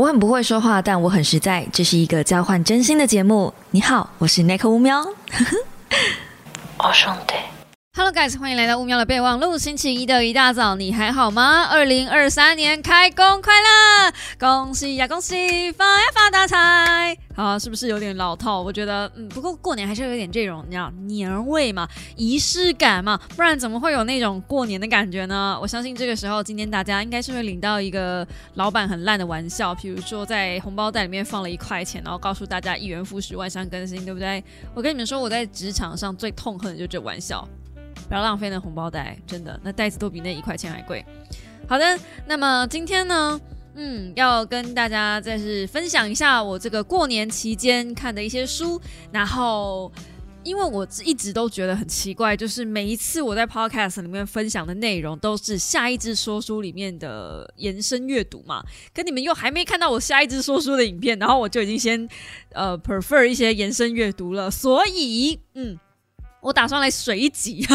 [0.00, 1.66] 我很不会说话，但我很实在。
[1.70, 3.52] 这是一个交换真心的节目。
[3.70, 5.04] 你好，我是奈克乌喵。
[6.78, 7.34] 我兄弟。
[7.92, 9.58] Hello guys，欢迎来到雾喵的备忘录。
[9.58, 11.64] 星期一的一大早，你还好吗？
[11.64, 17.18] 二零二三年开工快乐，恭喜呀恭喜，发呀发大财！
[17.34, 18.62] 好，是不是有点老套？
[18.62, 25.58] 我觉得，嗯，不过过年还是有点这种，你知道年味嘛，仪式感嘛，不然怎么会有那种过年的感觉呢？
[25.60, 34.44] 我相信这个时候，今天大家应该是会领到一个老板很烂的玩笑，比如说在红包袋里面放了一块钱，然后告诉大家一元复始，万象更新，对不对？
[34.76, 37.44] 我跟你们说，我在职场上最痛恨的就是这玩笑。
[38.08, 41.04] 不要浪费那红包袋，真的，那袋子都比那一块钱还贵。
[41.68, 43.40] 好的，那么今天呢，
[43.74, 48.80] 嗯，要跟大家再是分享一下我这个过年期间看的一些书。
[49.12, 49.92] 然后，
[50.42, 62.08] 因为我一直都觉得很奇怪，就是每一次我在 Podcast 里面分享的内容都是下一支说书里面的延伸阅读嘛，可你们又还没看到我下一支说书的影片，然后我就已经先
[62.52, 65.78] 呃 prefer 一些延伸阅读了，所以嗯。
[66.40, 67.66] 我打算来水一集，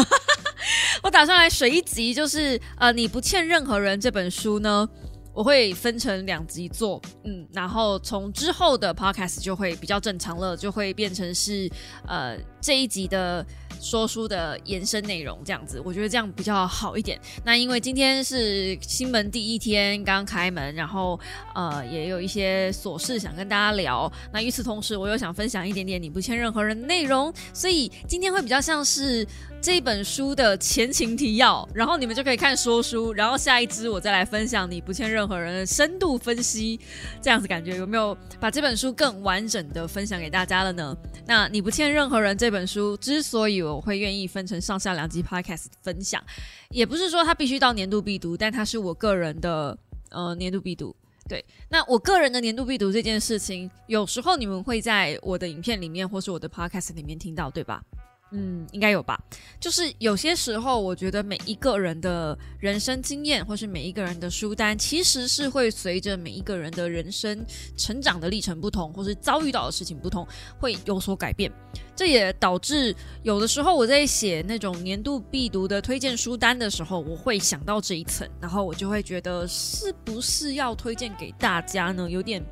[1.02, 4.88] 我打算来水一集，就是呃，你不欠任何人这本书呢，
[5.32, 11.70] 我会分成两集做，嗯，然后从之后的 podcast 就会比较正常了，就会变成是
[12.06, 13.44] 呃这一集的。
[13.80, 17.18] 说书的延伸内容这样子，我觉得这样比较好一点。
[17.44, 21.18] 那因为今天是新门第一天，刚开门，然后
[21.54, 24.10] 呃也有一些琐事想跟大家聊。
[24.32, 29.26] 那与此同时，我又想分享一点点你不欠任何人内容，所以今天会比较像是。
[29.58, 36.78] 这本书的前情提要，然后你们就可以看说书，然后下一支我再来分享你不欠任何人的深度分析，
[37.20, 40.96] 这样子感觉有没有把这本书更完整的分享给大家了呢？
[41.26, 46.22] 那你不欠任何人这本书之所以我会愿意分成上下两集 podcast 分享，
[46.70, 49.76] 也不是说它必须到年度必读，但它是我个人的
[50.10, 50.94] 呃年度必读。
[51.28, 57.82] 对，那我个人的年度必读这件事情，有时候你们会在我的影片里面或是我的 podcast 里面听到，对吧？
[58.32, 59.18] 嗯，应该有吧。
[59.60, 70.26] 就是有些时候，我觉得每一个人的人生经验，或是每一个人的书单，其实是会随着每一个人的人生成长的历程不同，或是遭遇到的事情不同，
[70.58, 71.50] 会有所改变。
[71.94, 82.10] 这也导致有的时候我在写那种年度必读的推荐书单的时候，我会想到这一层，然后我就会觉得是不是要推荐给大家呢？
[82.10, 82.44] 有点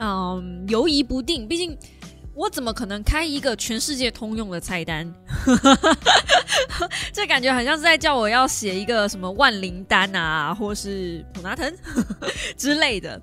[0.00, 1.76] 嗯犹疑不定，毕竟。
[2.38, 5.12] 我怎么可能开一个全世界通用的菜单？
[7.12, 11.76] 这感觉好像是在叫我要写一个什么万灵丹啊，或是普拿藤
[12.56, 13.20] 之类的。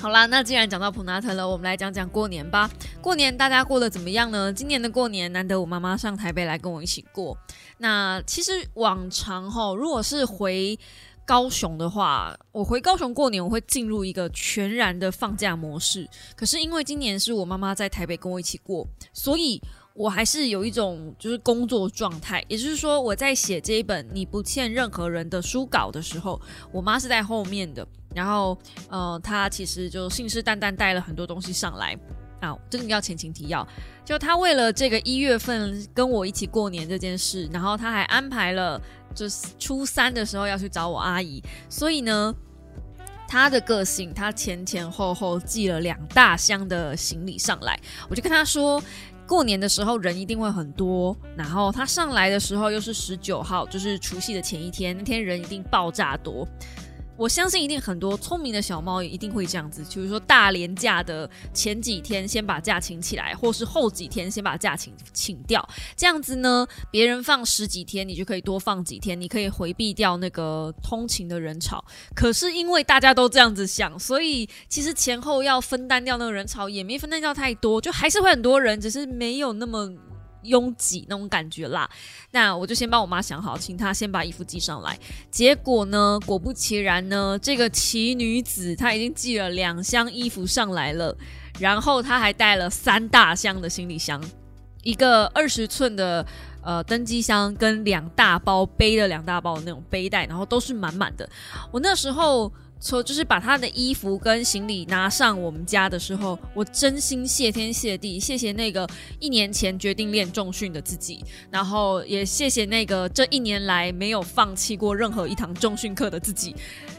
[0.00, 2.70] 好啦，那既然讲到普拿藤了，我们来讲讲过年吧。
[3.02, 4.50] 过年大家过得怎么样呢？
[4.50, 7.36] 今年的过年难得我妈妈上台北来跟我一起过。
[7.76, 10.78] 那其实往常哈，如果是回。
[11.24, 16.08] 高雄的话，我回高雄过年，我会进入一个全然的放假模式。
[16.36, 19.60] 可是因为今年是我妈妈在台北跟我一起过，所以
[19.94, 22.44] 我还是有一种就是工作状态。
[22.48, 26.40] 也就是说，我在写这一本你不欠任何人的书稿的时候，
[26.72, 27.86] 我妈是在后面的。
[28.14, 28.58] 然后，
[28.90, 31.96] 呃，她其实就信誓旦旦带了很多东西上来
[32.40, 32.54] 啊。
[32.68, 33.66] 这个要前情提要，
[34.04, 38.78] 就她为了这个一月份跟我一起过年这件事，然后她还安排了。
[39.14, 42.34] 就是初三的时候要去找我阿姨，所以呢，
[43.28, 47.78] 她的个性，她前前后后寄了两大箱的行李上来，
[48.08, 48.82] 我就跟她说，
[49.26, 56.46] 过年的时候人一定会很多，然后她上来的时候又是十九号，就是除夕的前一天，那天人一定爆炸多。
[57.16, 71.84] 我相信一定很多聪明的小猫也一定会这样子，就是说大连假的前几天先把假请起来，或是后几天先把假请请掉，这样子呢，别人放十几天，你就可以多放几天，你可以回避掉那个通勤的人潮。
[72.14, 79.92] 可是因为大家都这样子想，所以其实前后要分担掉那个人潮也没分担掉太多，就还是会很多人，只是没有那么。
[80.42, 81.88] 拥挤那种感觉啦，
[82.30, 84.98] 那我就先帮我妈想好，请她先把衣服寄上来。
[85.30, 91.16] 结果呢，果不其然呢，这个奇女子她已经寄了两箱衣服上来了，
[91.58, 94.22] 然后她还带了三大箱的行李箱，
[94.82, 96.26] 一个二十寸的
[96.62, 101.28] 呃登机箱，跟两大包背的两大包的那种背带，然后都是满满的。
[101.70, 102.52] 我那时候。
[102.82, 108.86] 错就是把他的衣服跟行李拿上我们家的时候，我真心谢天谢地，谢谢那个
[109.20, 116.56] 一年前决定练重训的自己，然后也谢谢那个这一年来没有放弃过任何一堂重训课的自己，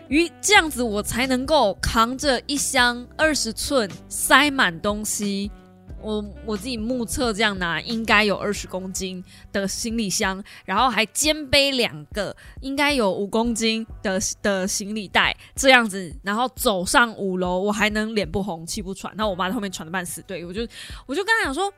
[0.08, 5.52] 于这样子我才能够扛着一箱二十寸塞满东西，
[6.04, 19.14] 我我自己目测这样拿，应该有二十公斤的行李箱，然后还肩背两个，应该有五公斤的的行李袋，这样子，然后走上五楼，我还能脸不红气不喘。
[19.16, 20.68] 然后我妈在后面喘的半死，对我就
[21.06, 21.74] 我就跟她讲说。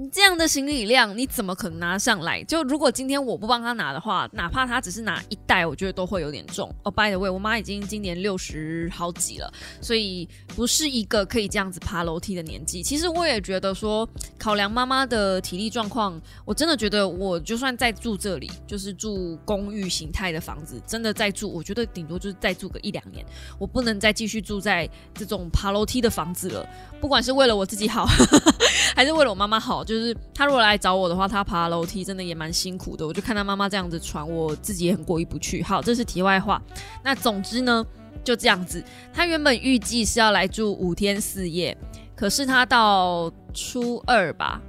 [0.00, 2.40] 你这样的行李量，你怎么可能拿上来？
[2.44, 6.72] 就如果今天我不帮他拿的话，哪怕他只是拿一袋，我觉得都会有点重。
[6.84, 12.80] 哦，by the way，我妈已经今年六十好几了，所以不是一个可以这样子爬楼梯的年纪。
[12.80, 14.08] 其实我也觉得说，
[14.38, 23.26] 考量妈妈的体力状况，我真的觉得我就算再住这里，就是住公寓形态的房子，真的再住，我觉得顶多就是再住个一两年，
[23.58, 26.64] 我不能再继续住在这种爬楼梯的房子了。
[27.00, 28.06] 不管是为了我自己好，
[28.94, 29.84] 还是为了我妈妈好。
[29.88, 33.06] 就是他如果来找我的话，他爬楼梯真的也蛮辛苦的。
[33.06, 35.62] 我就看他妈妈这样子传，我自己也很过意不去。
[35.62, 36.60] 好，这是题外话。
[37.02, 37.82] 那总之呢，
[38.22, 38.84] 就这样子。
[39.14, 41.74] 他原本预计是要来住五天四夜，
[42.14, 44.60] 可是他到初二吧，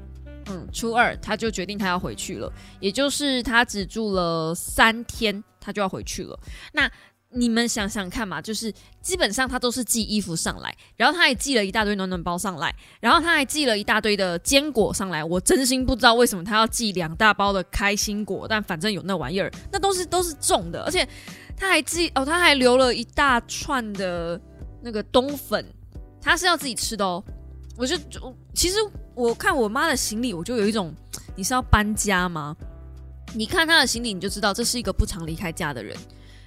[0.46, 2.50] 嗯，初二他就决定他要回去了。
[2.80, 6.40] 也就是他只住了三天，他就要回去了。
[6.72, 6.90] 那
[7.32, 15.24] 你们想想看嘛，就是基本上他都是寄衣服上来，然后他还寄了一大堆暖暖包上来，然后他还寄了一大堆的坚果上来。
[15.24, 21.08] 我真心不知道为什么他要寄两大包的开心果，但反正有那玩意儿，那都是都是重的，而且
[21.56, 24.40] 他还寄哦，他还留了一大串的
[24.82, 25.64] 那个冬粉，
[26.20, 27.24] 他是要自己吃的哦。
[27.78, 27.96] 我就
[28.56, 28.78] 其实
[29.14, 30.92] 我看我妈的行李，我就有一种
[31.36, 32.58] 你是要搬家吗？
[33.36, 35.96] 你看他的行李，你就知道这是一个不常离开家的人。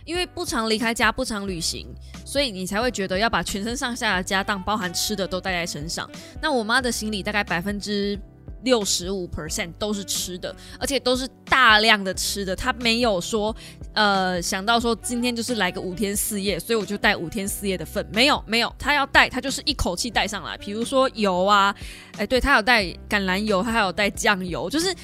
[0.04, 1.86] 因为不常离开家，不常旅行，
[2.24, 6.08] 所以你才会觉得要把全身上下的家当，包含吃的都带在身上。
[6.40, 8.18] 那我妈的行李大概百分之
[8.62, 12.54] 六十五 percent 都是吃的，而且都是大量的吃的。
[12.54, 13.54] 他没有说，
[13.94, 18.06] 呃，想到说今天就是来个五天四夜，所以我就带五天四夜的份。
[18.12, 20.56] 没有，没有，他要带，他就是一口气带上来。
[20.58, 21.74] 比如说油啊，
[22.16, 24.94] 哎，对，他有带橄榄油，他还有带酱油，就是。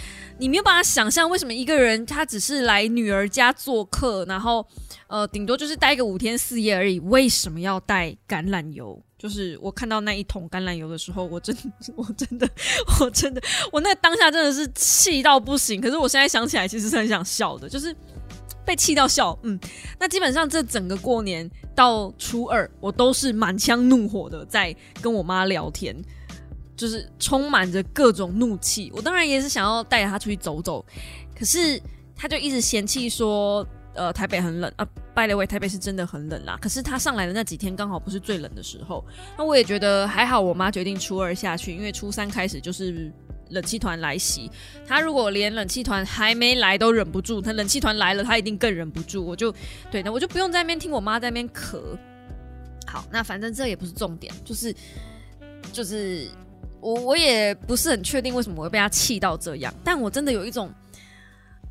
[0.40, 4.64] 你没有办法想象为什么一个人他只是来女儿家做客，然后
[5.08, 9.02] 呃顶多就是待个五天四夜而已，为什么要带橄榄油？
[9.18, 11.56] 就是我看到那一桶橄榄油的时候，我真
[11.96, 12.48] 我真的
[13.00, 13.42] 我真的
[13.72, 15.80] 我那当下真的是气到不行。
[15.80, 17.94] 可是我现在想起来，其实是很想笑的，就是
[18.64, 19.36] 被气到笑。
[19.42, 19.58] 嗯，
[19.98, 25.96] 那基本上这整个过年到初二，我都是满腔怒火的在跟我妈聊天。
[26.76, 30.86] 就是充满着各种怒气，我当然也是想要带着他出去走走，
[31.36, 31.82] 可是
[32.14, 34.86] 他就一直嫌弃说，呃，台北很冷啊。
[35.14, 36.56] By the way，台北是真的很冷啦。
[36.60, 39.04] 可是他上来的那几天刚好不是最冷的时候，
[39.36, 40.40] 那我也觉得还好。
[40.40, 43.10] 我妈决定初二下去，因为初三开始就是
[43.50, 44.50] 冷气团来袭。
[44.86, 49.26] 他如果连冷气团还没来都忍不住，他冷气团来了，他一定更忍不住。
[49.26, 49.52] 我就
[49.90, 51.80] 对，那我就不用在那边听我妈在那边咳。
[52.86, 54.74] 好，那反正这也不是重点，就是
[55.72, 56.28] 就是。
[56.80, 60.72] 我我也不是很确定为什么我会被他气到这样，但我真的有一种，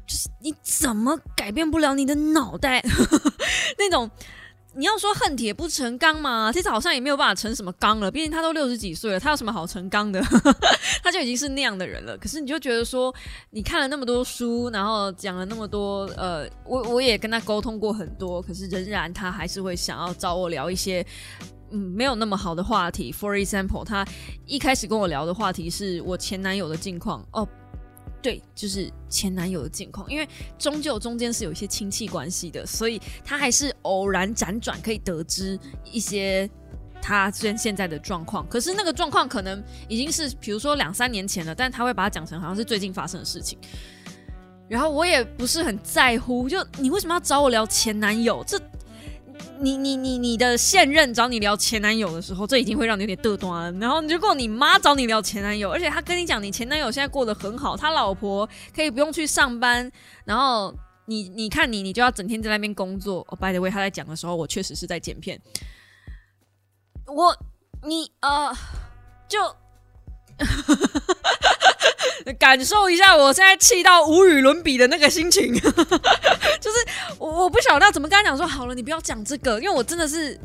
[0.07, 2.81] 就是你怎么改变不了你的脑袋
[3.77, 4.09] 那种。
[4.75, 8.11] 你要说恨铁不成钢嘛，其实好像也没有办法成什么钢了。
[8.11, 10.21] 毕竟他都六十几岁了，他有什么好成钢的？
[11.01, 12.15] 他就已经是那样的人了。
[12.19, 13.11] 可是你就觉得说，
[13.49, 21.03] 你看了那么多书，然后讲了那么多，呃，我我也跟他沟通过很多，可是仍然他还是会想要找我聊一些。
[21.71, 23.11] 嗯，没有那么好的话题。
[23.11, 24.07] For example，他
[24.45, 27.27] 一开始跟我聊的话题是我前男友的近况。
[27.31, 27.47] 哦，
[28.21, 30.09] 对，就是前男友的近况。
[30.11, 30.27] 因为
[30.57, 36.49] 终究中间是有一些亲戚关系的，所以他还是偶然辗转可以得知一些
[37.01, 38.47] 他现现在的状况。
[38.49, 43.57] 可是那个状况可能已经是比如说两三年前了，但他会把它讲成好像是最近发生的事情。
[44.67, 48.43] 然后我也不是很在乎，就你为什么要找我聊前男友？
[48.45, 48.59] 这
[49.59, 53.77] 你你你你的现任找你聊前男友的时候，这已经会让你有点嘚端。
[53.79, 59.91] 然后如果你妈找你聊前男友，而且他跟你讲你前男友现在过得很好，他老婆可以不用去上班，
[60.25, 60.73] 然后
[61.05, 63.25] 你你看你你就要整天在那边工作。
[63.29, 65.39] 哦，by the way，他在讲的时候，我确实是在剪片。
[67.05, 67.37] 我
[67.83, 68.55] 你呃
[69.27, 69.39] 就。
[72.39, 76.77] 感受一下我现在气到无与伦比的那个心情， 就是
[77.19, 80.39] 我我不晓得怎么跟他讲说好了，你不要讲这个，因为我真的是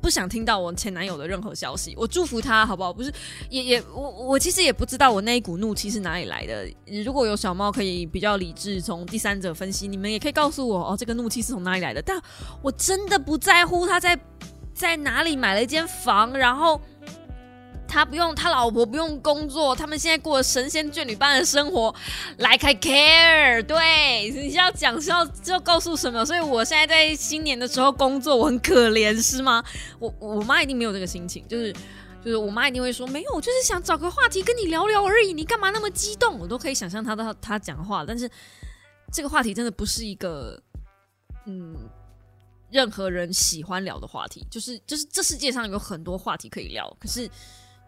[0.00, 1.94] 不想听到我前男友的任何消息。
[1.96, 2.92] 我祝福他好不好？
[2.92, 3.12] 不是，
[3.48, 6.68] 也也我我其实也不知道我那一股怒气是哪里来的。
[7.04, 12.02] 如果有小猫可以比较理智，从第三者分析，你们也可以告诉我哦，这个怒气是从哪里来的。
[12.02, 12.20] 但
[12.60, 14.18] 我真的不在乎他在
[14.74, 16.80] 在哪里买了一间房，然后。
[17.92, 21.94] 他不用，他老婆不用工作，他们现在过神仙眷侣般的生活
[22.38, 23.62] ，like I care。
[23.64, 26.24] 对，你是要讲是要就告诉什么？
[26.24, 29.62] 所以我现在在新年的时候工作，我很可怜是吗？
[29.98, 31.70] 我我妈一定没有这个心情，就是
[32.24, 36.38] 就是我妈一定会说，没有，就是想找个话题跟你聊聊而已，你干嘛那么激动？
[36.38, 38.26] 我都可以想象她的她讲话，但是
[39.12, 40.58] 这个话题真的不是一个
[41.44, 41.76] 嗯
[42.70, 47.30] 任何人喜欢聊的话题，就是就是这世界上有很多话题可以聊，可是。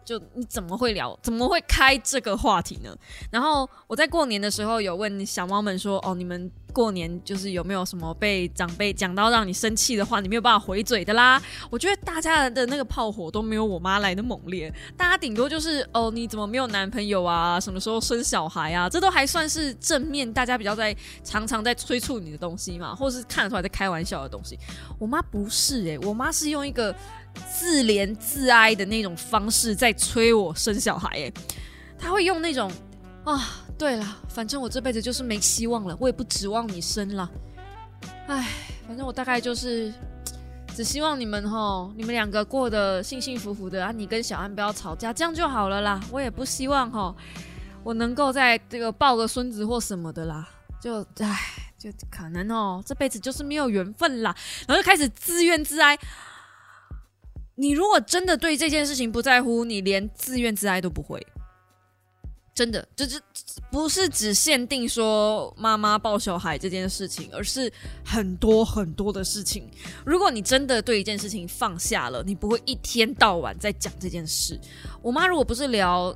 [0.05, 1.17] 就你怎么会聊？
[1.23, 2.95] 怎么会开这个话题呢？
[3.31, 17.59] 然后我在过年的时候有问小猫们说：“哦，你们过年就是有没有什么被长辈讲到让你生气的话，你没有办法回嘴的啦？”我觉得大家的那个炮火都没有我妈来的猛烈，大家顶多就是哦，你怎么没有男朋友啊？
[17.59, 18.87] 什么时候生小孩啊？
[18.87, 24.55] 这都还算是正面，大家比较在常常在催促你的东西嘛，或是看得出来在开玩笑的东西。
[24.99, 26.95] 我妈不是诶，我妈是用一个。
[27.35, 31.33] 自怜自哀的那种方式在催我生小孩，哎，
[31.97, 32.71] 他会用那种
[33.23, 37.29] 啊，对了，反正我这辈子就是没希望了，我也不指望你生了，
[38.27, 38.47] 哎，
[38.87, 39.93] 反正我大概就是
[40.75, 45.99] 只希望你们哈，你们两个过得幸幸福福的啊，你跟小安不要吵架，这样就好了啦。
[46.11, 47.15] 我也不希望哈，
[47.83, 50.47] 我能够在这个抱个孙子或什么的啦，
[50.79, 51.39] 就唉，
[51.77, 54.35] 就可能哦，这辈子就是没有缘分啦，
[54.67, 55.97] 然后就开始自怨自哀。
[57.55, 61.25] 你如果真的对这件事情不在乎，你连自怨自哀都不会。
[62.53, 63.19] 真的，这这
[63.69, 67.69] 不是只限定说妈妈抱小孩这件事情，而是
[68.05, 69.69] 很多很多的事情。
[70.05, 74.57] 如果你真的对一件事情放下了，你不会一天到晚在讲这件事。
[75.01, 76.15] 我妈如果不是聊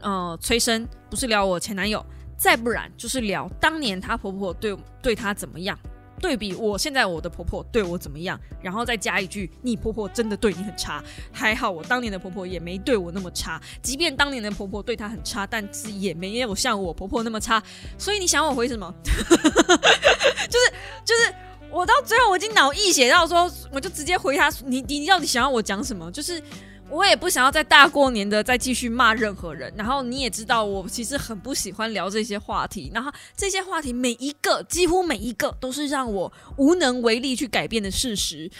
[0.00, 2.04] 呃催生，不是聊我前男友，
[2.36, 5.78] 再不然就是聊当年她婆婆对对她怎么样。
[6.20, 17.62] 对比我现在我的婆婆对我怎么样，然后再加一句你婆婆真的对你很差，还好我当年的婆婆也没对我那么差，即便当年的婆婆对她很差，但是也没有像我婆婆那么差。
[17.96, 18.92] 所以你想我回什么？
[19.04, 20.72] 就是
[21.04, 21.34] 就是
[21.70, 26.10] 我到最后我已经脑溢血到说，我就直接回他，你你到底想要我讲什么？
[26.12, 26.42] 就是。
[26.90, 38.50] 我也不想要在大过年的再继续骂任何人，然后你也知道我其实很不喜欢聊这些话题，然后这些话题每一个几乎每一个都是让我无能为力去改变的事实，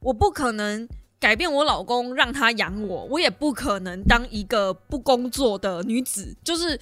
[0.00, 0.86] 我不可能
[1.18, 6.78] 改变我老公让他养我，我也不可能当一个不工作的女子，就是。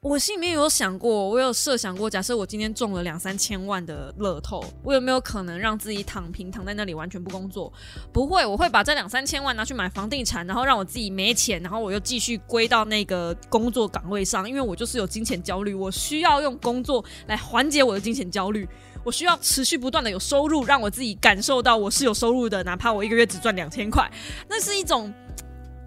[0.00, 7.72] 我心里面有想过，我有设想过，假设我今天中了两三千万的乐透，我有没有可能让自己躺平，躺在那里完全不工作？
[8.12, 18.68] 不会，我会把这两三千万拿去买房地产，然后让我自己没钱，然后我又继续归到那个工作岗位上，因为我就是有金钱焦虑，我需要用工作来缓解我的金钱焦虑，
[19.02, 24.08] 我需要持续不断的有收入，让我自己感受到我是有收入的，哪怕我一个月只赚两千块，
[24.48, 25.12] 那是一种，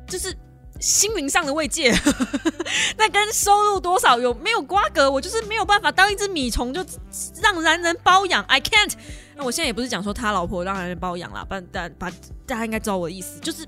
[0.05, 0.35] 就是。
[0.81, 1.93] 心灵上的慰藉，
[2.97, 5.09] 那跟收入多少有没有瓜葛？
[5.09, 6.83] 我就是没有办法当一只米虫，就
[7.41, 8.43] 让男人包养。
[8.45, 8.93] I can't。
[9.35, 12.09] 那我现在也不是讲说他老婆让男人包养啦，但但把
[12.45, 13.65] 大家应该知道我的意思，就是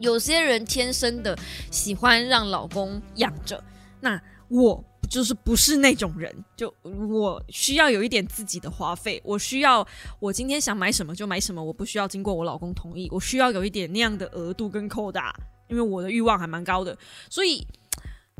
[0.00, 1.38] 有些人天生的
[1.70, 3.62] 喜欢让老公养着，
[4.00, 9.86] 那我就是不是那种人，就我需要有一点自己的花费，我需要
[10.18, 15.34] 我今天想买什么就买什么，我不需要经过我老公同意，我需要有一点那样的额度跟扣打。
[15.70, 16.96] 因为我的欲望还蛮高的，
[17.30, 17.66] 所以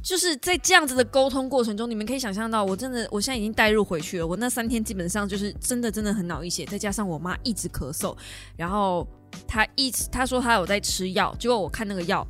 [0.02, 4.26] 就是在这样子的沟通过程中，你们可以想象到，我真的我现在已经带入回去了。
[4.26, 8.16] 我那三天基本上就是真的真的很脑溢血，再加上我妈一直咳嗽，
[8.56, 9.06] 然后
[9.46, 12.26] 她一直她说她有在吃药，结果我看那个药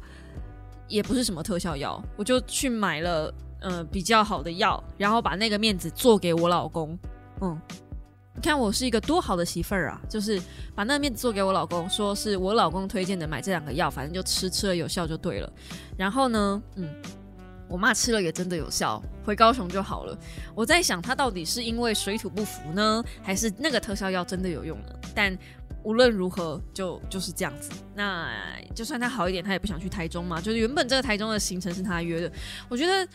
[0.86, 6.98] 也不是什么特效药，我就去买了嗯比较好的药，然后把那个面子做给我老公，
[7.40, 7.60] 嗯。
[8.32, 10.00] 你看我是一个多好的媳妇儿啊！
[10.08, 10.40] 就是
[10.74, 15.52] 把那面子做给我老公，说是我老公推荐的，买这两个药，反正就吃，吃了有效就对了。
[15.98, 16.88] 然后呢，嗯，
[17.68, 20.16] 我妈吃了也真的有效，回高雄就好了。
[20.54, 24.94] 我在想，她到底是因为水土不服呢，还是那个特效药真的有用呢？
[25.14, 25.36] 但
[25.82, 27.70] 无论如何，就就是这样子。
[27.94, 28.30] 那
[28.74, 30.40] 就算她好一点，她也不想去台中嘛。
[30.40, 32.32] 就是原本这个台中的行程是她约的，
[32.68, 33.06] 我觉得。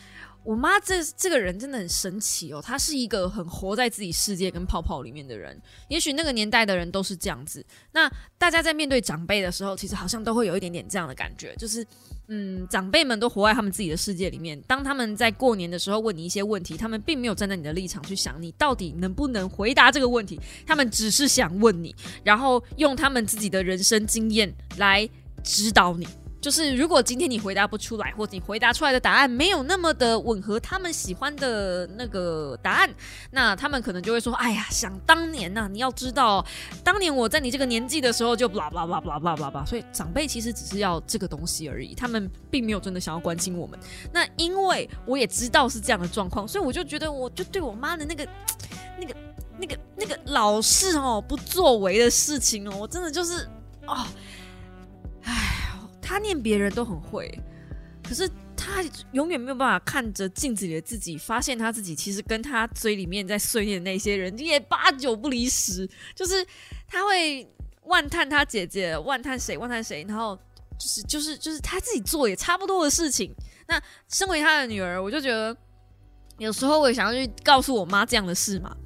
[0.46, 5.60] 我妈这这个人真的很神奇哦，她是一个很活在自己世界跟泡泡里面的人。
[5.88, 7.66] 也许那个年代的人都是这样子。
[7.90, 11.84] 那大家在面对长辈的时候，其实好像都会有一点点这样的感觉，就是
[12.28, 14.60] 嗯，长辈们都活在他们自己的世界里面。
[14.68, 25.08] 当他们在过年的时候问你一些问题，他们并没有站在你的立场去想你到底能不能回答这个问题，他们只是想问你，然后用他们自己的人生经验来
[25.42, 26.06] 指导你。
[26.46, 32.88] 就是如果今天你回答不出来，或者你回答出来的答案没有那么的吻合他们喜欢的那个答案，
[33.32, 36.46] 那他们可能就会说：“哎呀，想当年呐，你要知道，
[36.84, 43.76] 当年我在你这个年纪的时候就 blah blah blah blah blah blah blah。”所以长辈其实只是要这个东西而已，他们并没有真的想要关心我们。
[44.12, 48.24] 那因为我也知道是这样的状况，所以我就觉得，我就对我妈的那个、
[49.00, 49.16] 那个、
[49.58, 53.48] 那个、那个老是哦不作为的事情哦，我真的就是
[53.88, 54.06] 哦。
[55.28, 55.32] 他
[56.06, 57.28] 他念别人都很会，
[58.04, 65.88] 可是他永远没有办法看着镜子里的自己，发现他自己其实跟他嘴里面在碎念的那些人也八九不离十。
[66.14, 66.46] 就是
[66.86, 67.44] 他会
[67.86, 70.38] 万叹他姐姐，万叹谁，万叹谁，然后
[70.78, 73.34] 就是就是就是他自己做也差不多的事情。
[73.66, 75.56] 那身为他的女儿，我就觉得
[76.38, 78.76] 有时候我也想要去告诉我妈这样的事嘛。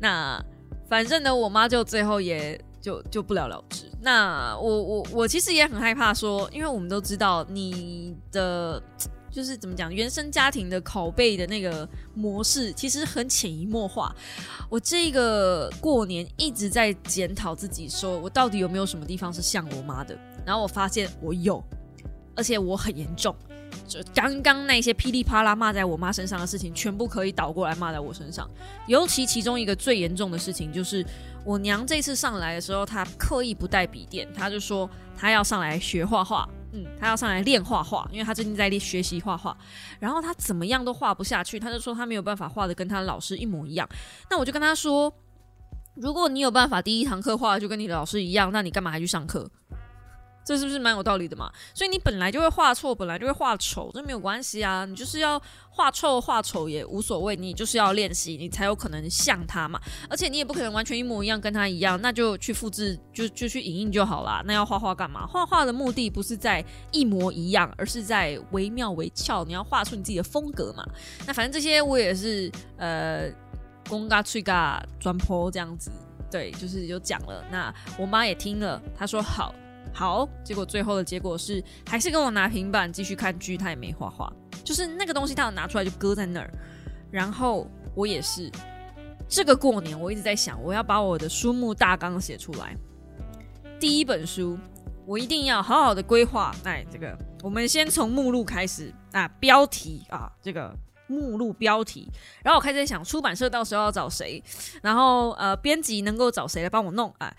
[0.00, 0.40] 那
[0.88, 3.90] 反正呢，我妈就最后也就就不了了之。
[4.02, 8.82] 那我我我其实也很害怕说，因为我们都知道你的
[9.30, 14.14] 就是怎么讲，原生家庭的拷贝的那个模式其实很潜移默化。
[14.68, 20.14] 我这个过年一直在检讨自己，说我到底有没有什么地方是像我妈的？
[20.44, 21.64] 然后我发现我有，
[22.36, 23.34] 而且我很严重。
[23.88, 28.48] 就刚刚那些噼里啪啦骂在我妈身上的事情，全部可以倒过来骂在我身上。
[28.86, 31.04] 尤其其中一个最严重的事情，就是
[31.44, 39.56] 我娘这次上来的时候，她刻意不带笔电，她就说她要上来学画画，嗯，她要上来练画画，因为她最近在学习画画。
[40.00, 43.86] 然后她怎么样都画不下去，她就说她没有办法画的跟她老师一模一样。
[44.30, 45.12] 那我就跟她说，
[45.94, 49.50] 如果你有办法第一堂课画就跟你老师一样，那你干嘛还去上课？
[50.44, 51.50] 这是不是蛮有道理的嘛？
[51.72, 54.84] 所以你本来就会画错，本来就会画丑，这没有关系啊。
[54.84, 59.80] 你就是要画错画丑也无所谓，你就是要练习，你才有可能像他嘛。
[60.08, 64.42] 而且你也不可能完全一模一样跟他一样，那就去复制，就就去影印就好啦。
[64.44, 65.26] 那要画画干嘛？
[65.26, 69.44] 画画的目的不是在一模一样，而是在惟妙惟肖。
[69.44, 70.84] 你要画出你自己的风格嘛。
[71.26, 73.30] 那反正这些我也是呃，
[73.88, 75.90] 公嘎吹嘎专坡这样子，
[76.30, 77.42] 对，就是有讲了。
[77.50, 79.54] 那我妈也听了，她说好。
[79.94, 84.30] 好，结果最后的结果是，还是跟我拿平板继续看剧，他也没画画，
[84.64, 86.52] 就是那个东西他有拿出来就搁在那儿。
[87.12, 88.50] 然后我也是，
[89.28, 92.76] 这个过年我一直在想，我要把我的书目大纲写出来。
[93.78, 94.58] 第一本书，
[95.06, 96.52] 我一定要好好的规划。
[96.64, 102.10] 哎，这个我们先从目录开始啊，标题啊，这个目录标题。
[102.42, 104.42] 然后我开始在想，出版社到时候要找谁，
[104.82, 107.32] 然后呃，编辑能够找谁来帮我弄啊。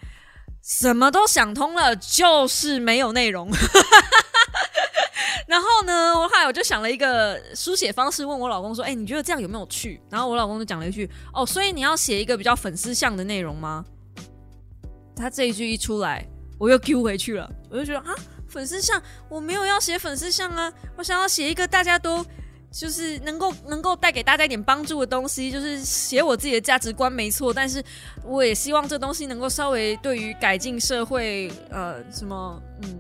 [0.65, 3.47] 什么都想通了，就是没有内容。
[5.45, 13.85] 然后呢，我后来我就想了一个书写方式，问我老公说：“哎，你觉得这样有没有趣？”然后我老公就讲了一句：“哦，所以你要写一个比较粉丝向的内容吗？”
[15.15, 17.47] 他这一句一出来，我又 Q 回去了。
[17.69, 18.15] 我就觉得啊，
[18.49, 22.25] 粉丝向我没有要写粉丝向啊，我想要写一个大家都。
[22.77, 27.81] 就是能够能够带给大家一点帮助的东西，就是写我自己的价值观没错，但是
[28.25, 32.99] 我也希望这东西能够稍微对于改进社会，呃，什么，嗯，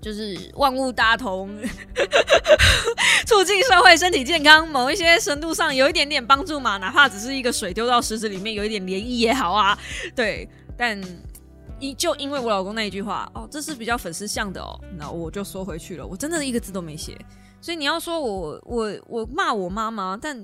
[0.00, 1.50] 就是万物大同，
[3.26, 9.76] 促进社会身体健康，某一些深度上有一点点帮助嘛，哪怕只是一个水丢到石子里面有一点涟漪也好啊，
[10.14, 11.02] 对，但
[11.80, 17.18] 依就因为我老公那一句话，哦，这是比较粉丝向的哦，那我就缩回去了，我真的一个字都没写。
[17.64, 20.36] 所以你要说我我我骂我妈妈，但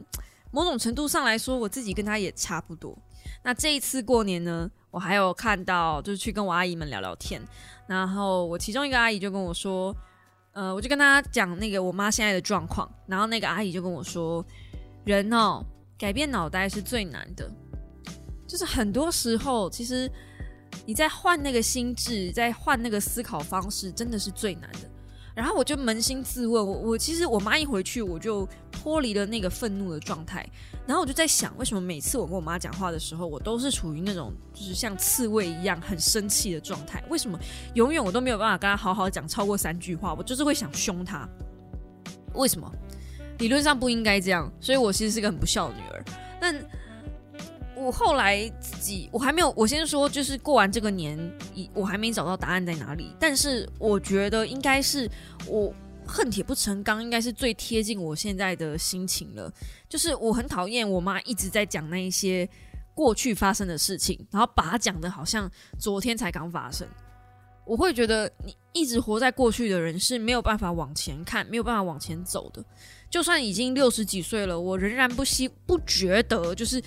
[0.51, 2.97] 某种程度上来说，我自己跟她也差不多。
[3.45, 7.39] 那这一次过年呢，我还有看到，就是去跟我阿姨们聊聊天，
[7.87, 9.95] 然后我其中一个阿姨就跟我说，
[10.53, 14.43] 呃，我就跟她讲那个我妈现在的状况，然后那个阿姨就跟我说，
[15.05, 15.63] 人哦，
[15.99, 17.53] 改变脑袋是最难的，
[18.47, 20.11] 就是很多时候，其实
[20.87, 24.91] 你在换那个心智，在换那个思考方式，真的是最难的。
[25.35, 30.45] 然后我就扪心自问，我我其实我妈一回去我就脱离了那个愤怒的状态，
[30.87, 37.03] 然后我就在想，为什么每次我跟我妈讲话的时候，我都是处于那种就是像刺猬一样很生气的状态？
[37.09, 37.39] 为什么
[37.75, 40.15] 永远我都没有办法跟她好好讲超过三句话？
[40.15, 41.29] 我就是会想凶她。
[42.35, 42.71] 为什么？
[43.39, 46.05] 理论上不应该这样，所以我其实是个很不孝的女儿。
[46.39, 46.55] 但
[47.81, 49.51] 我后来自己，我还没有。
[49.57, 51.19] 我先说，就是过完这个年，
[51.73, 53.17] 我还没找到答案在哪里。
[53.19, 55.11] 但是我觉得应该是
[55.47, 55.73] 我
[56.07, 59.51] 恨铁不成钢，应该是最贴近我现在的心情了。
[59.89, 62.47] 就是我很讨厌我妈一直在讲那一些
[62.95, 66.87] 过去发生的事情，然后把它讲的好像昨天才刚发生。
[67.65, 72.63] 我会觉得你一直活在过去的人是没有办法往前看，没有办法往前走的。
[73.09, 76.83] 就算已经六十几岁了，我仍然不希不觉得就是。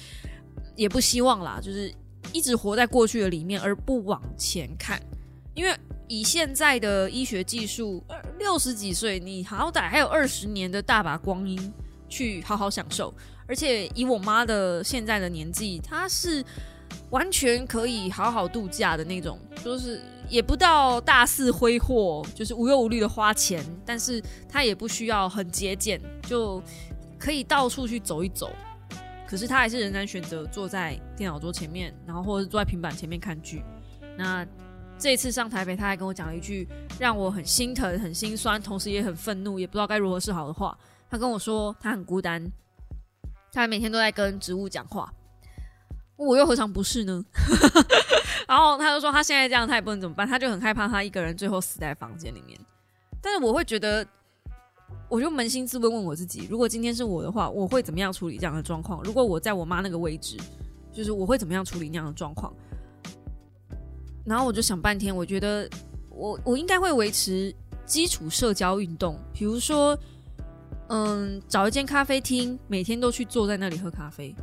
[0.76, 1.94] 也不希望啦，就是
[2.32, 5.02] 一直活在过去的里面而不往前看，
[5.54, 5.76] 因为
[6.08, 8.04] 以现在的医学技术，
[8.38, 11.74] 六十几岁你好歹还有二十年的大把光阴
[12.10, 13.14] 去好好享受，
[13.48, 16.44] 而且以我妈的现在的年纪，她是
[17.10, 26.62] 完全可以好好度假的那种，就是也不到大肆挥霍，就是无忧无虑的花钱，但是她也不需要很节俭，就
[27.18, 28.52] 可以到处去走一走。
[29.28, 33.64] 可是他还是仍然选择坐在电脑桌前面，然后或者是坐在平板前面看剧。
[34.18, 34.46] 那
[34.98, 36.68] 这次上台北，他还跟我讲了一句
[37.00, 40.78] 让我很心疼、很心酸，同时也很愤怒，也不知道该如何是好的话。
[41.10, 42.44] 他跟我说他很孤单，
[43.52, 45.12] 他每天都在跟植物讲话。
[46.16, 47.26] 我又何尝不是呢？
[48.48, 52.58] 然后他就说他现在这样，他也不能怎么办，他就很害怕他一个人最后死在房间里面。
[53.22, 54.06] 但是我会觉得，
[55.14, 59.00] 我就扪心自问问我自己：如果今天是我的话，我会怎么样处理这样的状况？
[59.04, 60.36] 如果我在我妈那个位置，
[60.92, 62.52] 就是我会怎么样处理那样的状况？
[64.26, 65.70] 然后我就想半天，我觉得
[66.10, 67.54] 我我应该会维持
[67.86, 69.96] 基础社交运动，比如说，
[70.88, 74.36] 嗯，找一间咖啡厅，每天都去坐在那里喝咖啡。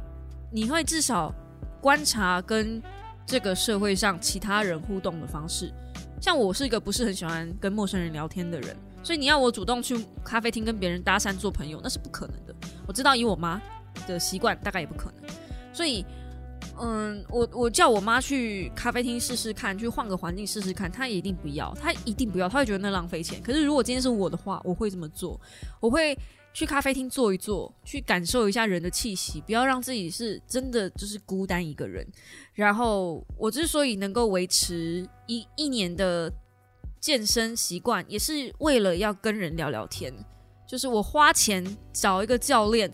[0.53, 1.35] 你会至少
[1.81, 2.81] 观察跟
[3.27, 5.75] 这个社会上其他人互动的方式。
[6.21, 12.55] 像我是一个不是很喜欢跟陌生人聊天的人，所以你要我主动去咖啡厅跟别人搭讪做朋友，那是不可能的。
[12.87, 13.61] 我知道以我妈
[14.07, 15.31] 的习惯，大概也不可能。
[15.73, 16.05] 所以，
[16.81, 23.41] 嗯，我我叫我妈去咖啡厅试试看，去换个环境试试看，她一定不要，她一定不要，她会觉得那浪费钱。
[23.43, 25.41] 可是如果今天是我的话，我会这么做，
[25.81, 26.19] 我会
[26.53, 32.07] 去咖啡厅坐一坐，去感受一下人的气息，不要让自己是真的就是孤单一个人。
[32.53, 36.31] 然后我之所以能够维持一一年的
[37.01, 40.13] 健身习惯，也是为了要跟人聊聊天。
[40.69, 42.89] 就是我花钱找一个教练，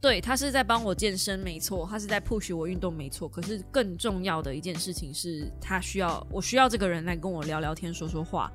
[0.00, 3.28] 对他是在帮我健身，没错，他是在 push 我运动，没错。
[3.28, 8.50] 可是更重要的一件事情是，他需要我需要这个人来跟我聊聊天、说说话，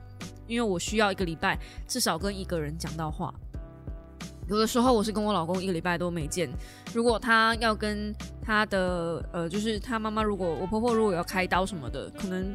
[0.46, 3.34] 因为我需要一个礼拜至少跟一个人讲到话。
[4.50, 6.50] 有的时候我是跟我老公一个礼拜都没见，
[6.92, 12.54] 如果他要跟他的呃，就是他妈妈，如果我婆婆如果要开刀什么的，可能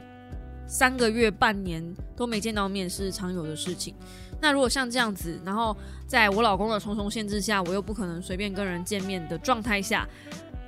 [0.67, 1.83] 三个月、半年
[2.17, 3.95] 都没见到面是常有的事情。
[4.41, 10.09] 那如果像这样子，然后在我老公的重重限制下，我又不可能随便跟人见面的状态下，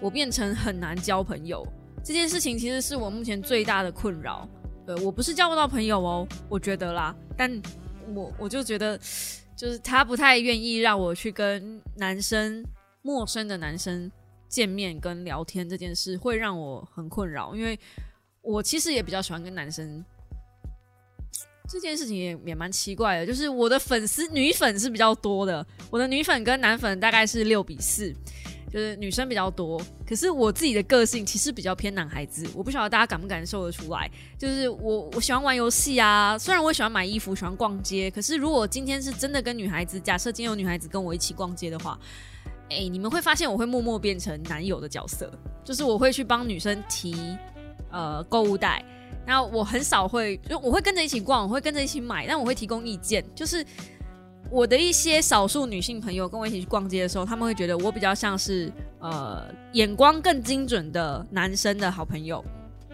[0.01, 1.67] 我变成很难交朋友。
[2.05, 4.49] 这件事情其实是我目前最大的困扰。
[4.87, 7.51] 呃，我不是交不到朋友哦，我觉得啦，但
[8.15, 8.99] 我我就觉得。
[9.57, 12.63] 就是他不太愿意让我去跟男生、
[13.01, 14.13] 陌生的男生
[14.51, 17.57] 见面跟聊天这件事，会让我很困扰。
[17.57, 17.81] 因为
[18.47, 20.05] 我其实也比较喜欢跟男生，
[21.69, 23.27] 这件事情也也蛮奇怪的。
[23.27, 28.15] 就是我的粉丝女粉是比较多的，我的女粉跟男粉大概是六比四。
[28.69, 34.11] 就是女生比较多，可是我自己的个性其实比较偏男孩子，我不晓得大家感不感受得出来。
[34.37, 41.99] 就是我我喜欢玩游戏啊，虽然我喜欢买衣服，喜欢逛街，可是如果今天是真的跟女孩子，假设今天有女孩子跟我一起逛街的话，
[42.69, 45.31] 哎，你们会发现我会默默变成男友的角色，
[45.65, 47.15] 就是我会去帮女生提
[47.97, 48.85] 呃购物袋，
[49.27, 53.65] 然后我很少会就我会跟着一起逛，我会跟着一起买，但我会提供意见，就是。
[54.49, 62.45] 我的一些少数女性朋友跟我一起去逛街的时候，他们会觉得我比较像是呃眼光更精准的男生的好朋友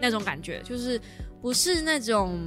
[0.01, 0.99] 那种感觉，就是
[1.43, 2.39] 不是那种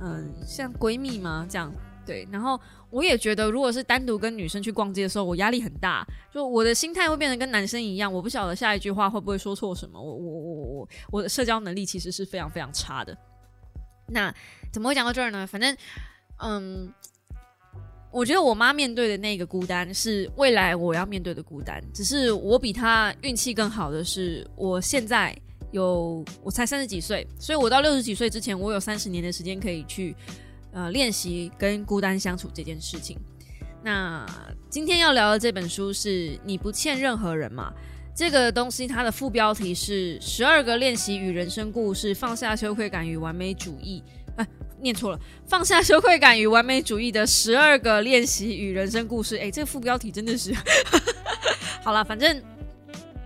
[0.00, 1.46] 嗯像闺蜜吗？
[1.48, 1.72] 这样
[2.06, 2.26] 对。
[2.30, 2.60] 然后
[2.90, 8.12] 我也觉得，如果是单独跟女生去逛街的时候，我压力很大，就我的心态会变得跟男生一样。
[8.12, 10.00] 我不晓得下一句话会不会说错什么。
[10.00, 13.16] 我我我我我的社交能力其实是非常非常差的。
[14.08, 14.34] 那
[14.72, 15.46] 怎么会讲到这儿呢？
[15.46, 15.76] 反正
[16.38, 16.92] 嗯。
[18.14, 25.34] 我觉得我妈面对的那个孤单是未来我要面对的孤单，只是我比她运气更好的是，我现在
[25.70, 30.14] 有我才三十几岁，所以我到六十几岁之前，我有三十年的时间可以去
[30.72, 33.16] 呃练习跟孤单相处这件事情。
[33.84, 34.26] 那
[34.70, 37.72] 今天要聊的这本书是你不欠任何人嘛？
[38.14, 44.02] 这个东西它的副标题是十二个练习与人生故事，放下羞愧感与完美主义。
[44.36, 44.46] 哎
[44.80, 49.36] 念错了，放下羞愧感与完美主义的十二个练习与人生故事。
[49.36, 50.54] 哎，这个副标题真的是
[51.82, 52.42] 好了，反正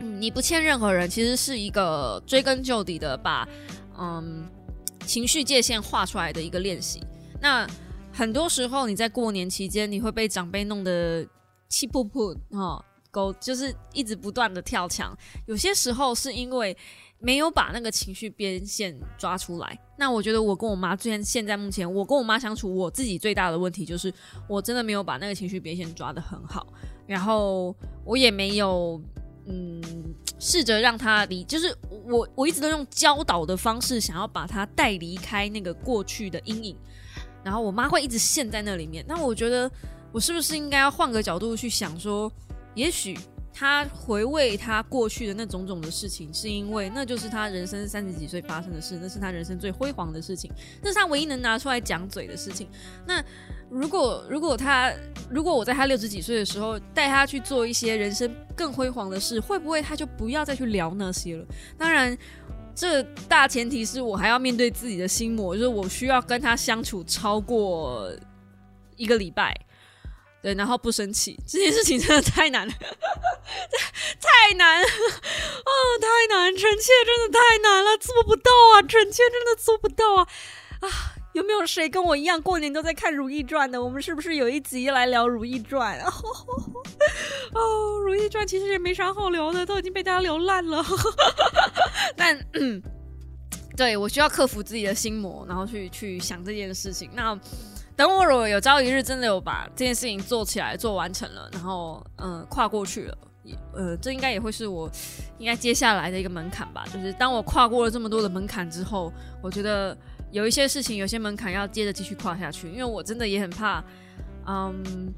[0.01, 3.49] 嗯，你不欠任何人，其实是一个追根究底的把
[3.99, 4.47] 嗯
[5.07, 7.03] 情绪界限画出来的一个练习。
[7.41, 7.67] 那
[8.13, 11.27] 很多时候你在过年期间，你会被长辈弄得
[11.69, 15.17] 气噗噗哈，狗就是一直不断的跳墙。
[15.47, 16.77] 有些时候是因为。
[17.19, 24.13] 没有把那个情绪边线抓出来，那我觉得我跟我妈最近现在目前我跟我妈相处，我自己最大的问题就是
[24.47, 26.67] 我真的没有把那个情绪边线抓得很好，
[27.07, 29.01] 然后我也没有
[29.47, 29.83] 嗯
[30.39, 36.77] 试着让他离，就是我我一直都用教导的方式想要把他带离开那个过去的阴影，
[37.47, 39.71] 然后我妈会一直陷在那里面，那我觉得
[40.11, 42.31] 我是不是应该要换个角度去想说，
[42.75, 43.17] 也许。
[43.59, 52.69] 他回味他过去的那种种的事情，是因为那就是他人生三十几岁发生的事，那是他人生最辉煌的事情，那是他唯一能拿出来讲嘴的事情。
[53.07, 53.25] 那
[53.71, 54.93] 如果如果他
[55.31, 61.47] 如果我在他六十几岁的时候带他去做一些人生更辉煌的事，会不会他就不要再去聊那些了？
[61.79, 62.15] 当然，
[62.77, 68.13] 这大前提是我还要面对自己的心魔，就是我需要跟他相处超过
[68.97, 69.59] 一个礼拜，
[70.43, 72.75] 对，然后不生气，这件事情真的太难了，
[74.21, 80.29] 太难哦，太难，臣妾真的太难了，做不到啊，臣妾真的做不到啊。
[80.81, 81.16] 啊！
[81.37, 83.83] 有没有谁跟我一样过年都在看《如懿传》的？
[83.83, 86.01] 我们是不是有一集来聊《如懿传》？
[87.53, 87.61] 哦，
[88.01, 90.83] 《如懿传》其实也没啥好聊的，都已经被大家聊烂了。
[92.17, 92.43] 但，
[93.77, 97.11] 对我需要克服自己的心魔，然后去去想这件事情。
[97.13, 97.39] 那
[97.95, 103.19] 等我如果有朝一日真的有把这件事情做起来、做完成了，然后嗯跨过去了，
[103.75, 104.91] 呃，这应该也会是我
[105.37, 106.87] 应该接下来的一个门槛吧。
[106.91, 109.95] 就是当我跨过了这么多的门槛之后，我觉得。
[110.37, 113.83] 有一些事情，有些门槛要接着继续跨下去，因为我真的也很怕，
[114.47, 115.11] 嗯，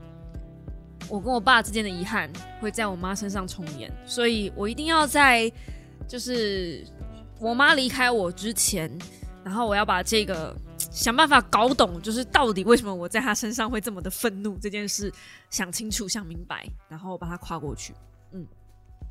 [1.08, 5.52] 我跟我爸之间的遗憾会在我妈身上重演，所以我一定要在
[6.06, 6.86] 就是
[7.40, 8.96] 我妈离开我之前，
[9.42, 10.54] 然后我要把这个
[10.88, 15.12] 想办法搞懂，就是到底为什么我在她身上会这么的愤怒这件事
[15.50, 17.92] 想清楚、想明白，然后把它跨过去。
[18.30, 18.46] 嗯，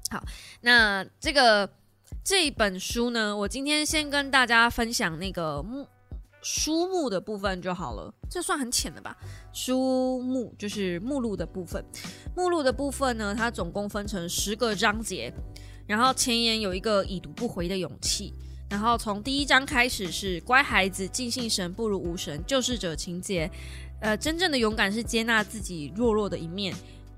[0.10, 0.24] 好，
[0.62, 1.70] 那这个。
[2.24, 5.62] 这本书呢，我今天先跟大家分享那个
[6.50, 9.14] 书目的部分就好了，这算很浅的吧？
[9.52, 11.84] 书目就是目录的部分，
[12.38, 15.34] 目录的部分呢，它总共分成十个章节，
[15.86, 18.34] 然后前言有一个已读不回的勇气，
[18.70, 23.52] 然后从第一章开始是乖孩子，尽信神不如无神，救世者情节，
[24.00, 26.74] 呃，真正的勇敢是接纳自己弱弱的一面。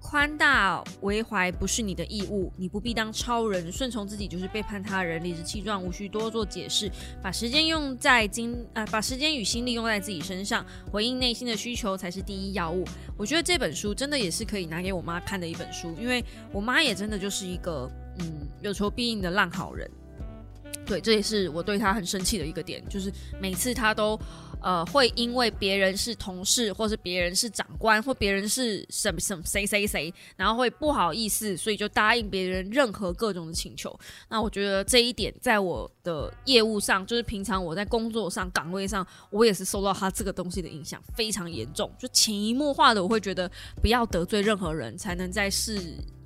[0.10, 6.90] 宽大为怀不是你的义务，你不必当超人，顺从自己就是背叛他人，理直气壮，无需多做解释，
[7.22, 12.84] 把时间用在精呃，把时间与心力用在自己身上，回应内心的需求才是第一要务。
[13.16, 19.88] 我觉得这本书真的也是可以拿给我妈看的一本书，因为我妈也真的就是一个嗯有求必应的烂好人。
[20.88, 24.20] 对，这也是我对她很生气的一个点，就是每次她都。
[24.62, 33.98] 呃，会因为别人是同事，或是别人是长官，或别人是什么什么谁谁谁，然后会不好意思，所以就答应别人任何各种的请求。
[34.30, 43.50] 那我觉得这一点，在我的业务上，就是平常我在工作上岗位上，我也是受到他这个东西的影响非常严重，就潜移默化的，我会觉得
[43.82, 45.80] 不要得罪任何人，才能在事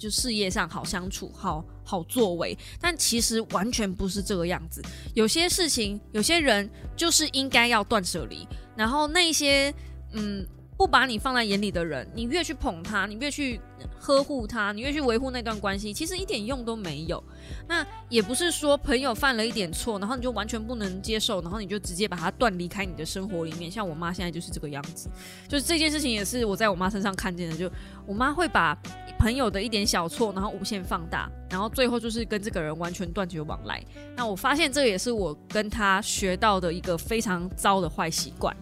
[0.03, 1.63] 就事业上好相处，好。
[1.85, 4.81] 好作为，但其实完全不是这个样子。
[5.13, 8.47] 有些事情，有些人就是应该要断舍离。
[8.73, 9.71] 然后那些
[10.13, 10.47] 嗯
[10.83, 13.57] 不把你放在眼里的人，你越去捧他，你越去
[13.97, 17.23] 呵护他，你越去维护那段关系，其实一点用都没有。
[17.69, 23.71] 那也不是说朋友犯了一点错，然后你就完全不能接受，然后你就直接把他断离开你的生活里面。
[23.71, 25.09] 像我妈现在就是这个样子，
[25.47, 27.55] 就是这件事情也是我在我妈身上看见的。
[27.55, 27.71] 就
[28.05, 28.77] 我妈会把。
[29.19, 33.81] 朋友的一点小错，然后无限放大，然后最后就是跟这个人完全断绝往来。
[34.17, 38.53] 那我发现这也是我跟他学到的一个非常糟的坏习惯。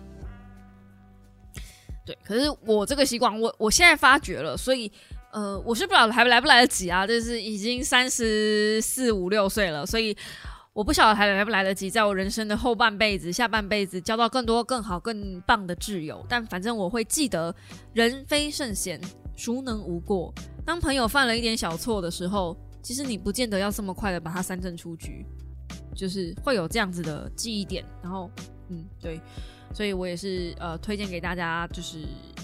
[2.05, 4.91] 对，可是我这个习惯，我我现在发觉了，所以
[5.31, 7.05] 呃，我是不知道还来不来得及啊？
[7.05, 10.15] 就是已经三十四五六岁了，所以
[10.73, 16.25] 我不晓得还来不来得及，在我人生的后半辈子、下半辈子交到更多、更好、更棒的挚友。
[16.27, 17.53] 但反正我会记得，
[17.93, 18.99] 人非圣贤，
[19.35, 20.33] 孰能无过？
[20.65, 25.25] 当朋友犯了一点小错的时候，其实你不见得要这么快的把他三振出局，
[25.95, 27.85] 就是会有这样子的记忆点。
[28.01, 28.29] 然后，
[28.69, 29.19] 嗯，对，
[29.73, 31.99] 所以我也是呃推荐给大家，就是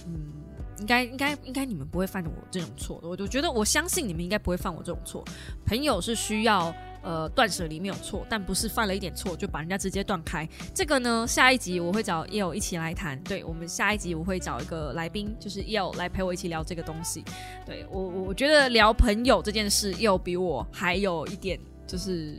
[0.06, 0.32] 嗯，
[0.80, 3.08] 应该应该应该你们不会犯我这种错的。
[3.08, 5.24] 我就觉得我相信你们应该不会犯我这种错。
[5.66, 6.74] 朋友是需要。
[7.04, 10.46] 呃，断舍离没有错，但不是犯了一点错就把人家直接断开。
[10.74, 13.18] 这个呢，下一集我会找 e l 一起来谈。
[13.24, 17.24] 对我们下一集我会找一个来宾，就是 e l 来陪我一起聊这个东西。
[17.66, 22.36] 对我，我觉得聊朋友这件事 e l 比我还有一点，就是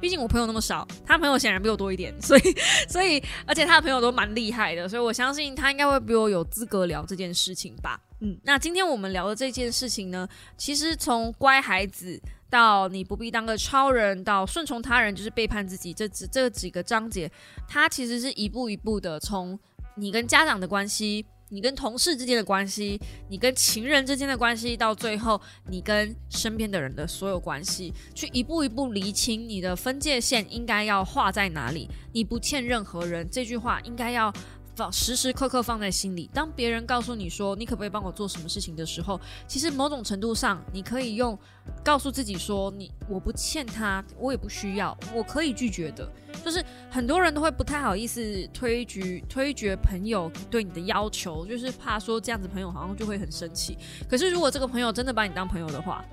[0.00, 2.42] 毕竟我朋友那么少，他朋友显然比我多一点，所以
[2.88, 8.00] 所以而且他的朋友都蛮厉害的，所以我相信他应该会比我有资格聊这件事情吧。
[8.20, 12.20] 嗯，那今天我们聊的这件事情呢，其实从乖孩子。
[12.50, 17.28] 到你不必当个超人，到顺从他人就是背叛自己，这这这几个章节，
[17.66, 19.58] 它其实是一步一步的，从
[19.96, 25.40] 你跟家长的关系，你跟同事之间的关系，你跟情人之间的关系，到最后
[25.70, 31.88] 你跟身边的人的所有关系，去一步一步厘清你的分界线应该要画在哪里。
[32.12, 34.34] 你不欠任何人这句话应该要。
[34.74, 36.28] 放时时刻刻放在心里。
[36.32, 41.38] 当别人告诉你说你可不可以帮我做什么事情的时候，其实某种程度上，你可以用
[41.82, 46.08] 告诉自己说你我不欠他，我也不需要，我可以拒绝的。
[46.44, 53.78] 就是很多人都会不太好意思推举推决朋友对你的要求，就是怕说这样子朋友好像就会很生气。
[54.08, 56.04] 可是如果这个朋友真的把你当朋友的话，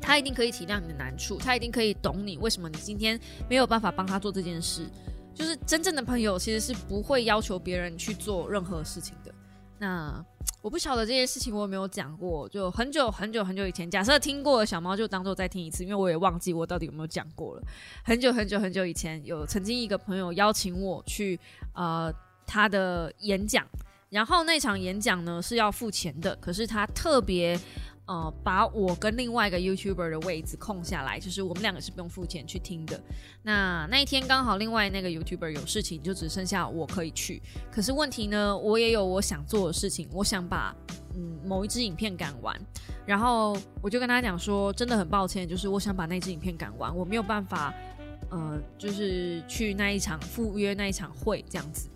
[0.00, 4.86] 他一定可以体谅你的难处，他一定可以懂你为什么你今天没有办法帮他做这件事。
[5.34, 9.32] 就是真正的朋友其实是不会要求别人去做任何事情的。
[9.78, 10.24] 那
[10.60, 17.62] 我不晓得这件事情我有没有讲过，就很久很久很久以前，假设听过的小猫就当做再听一次，因为我也忘记我到底有没有讲过了。
[18.04, 21.40] 很久很久很久以前，有曾经一个朋友邀请我去
[21.74, 22.12] 呃
[22.46, 23.66] 他的演讲，
[24.10, 27.58] 然后那场演讲呢是要付钱的，可是他特别。
[28.10, 33.00] 呃，把我跟另外一个 YouTuber 的位置空下来，就是我们两个是不用付钱去听的。
[33.40, 37.40] 那那一天刚好另外那个 YouTuber 有事情，就只剩下我可以去。
[37.70, 40.74] 可是问题呢，我也有我想做的事情，我想把
[41.14, 42.60] 嗯某一支影片赶完。
[43.06, 47.72] 然后我就跟他讲说，真的很抱歉，就是我想把那支影片赶完，我没有办法，
[48.28, 51.88] 呃，就是去那一场赴约那一场会这样子。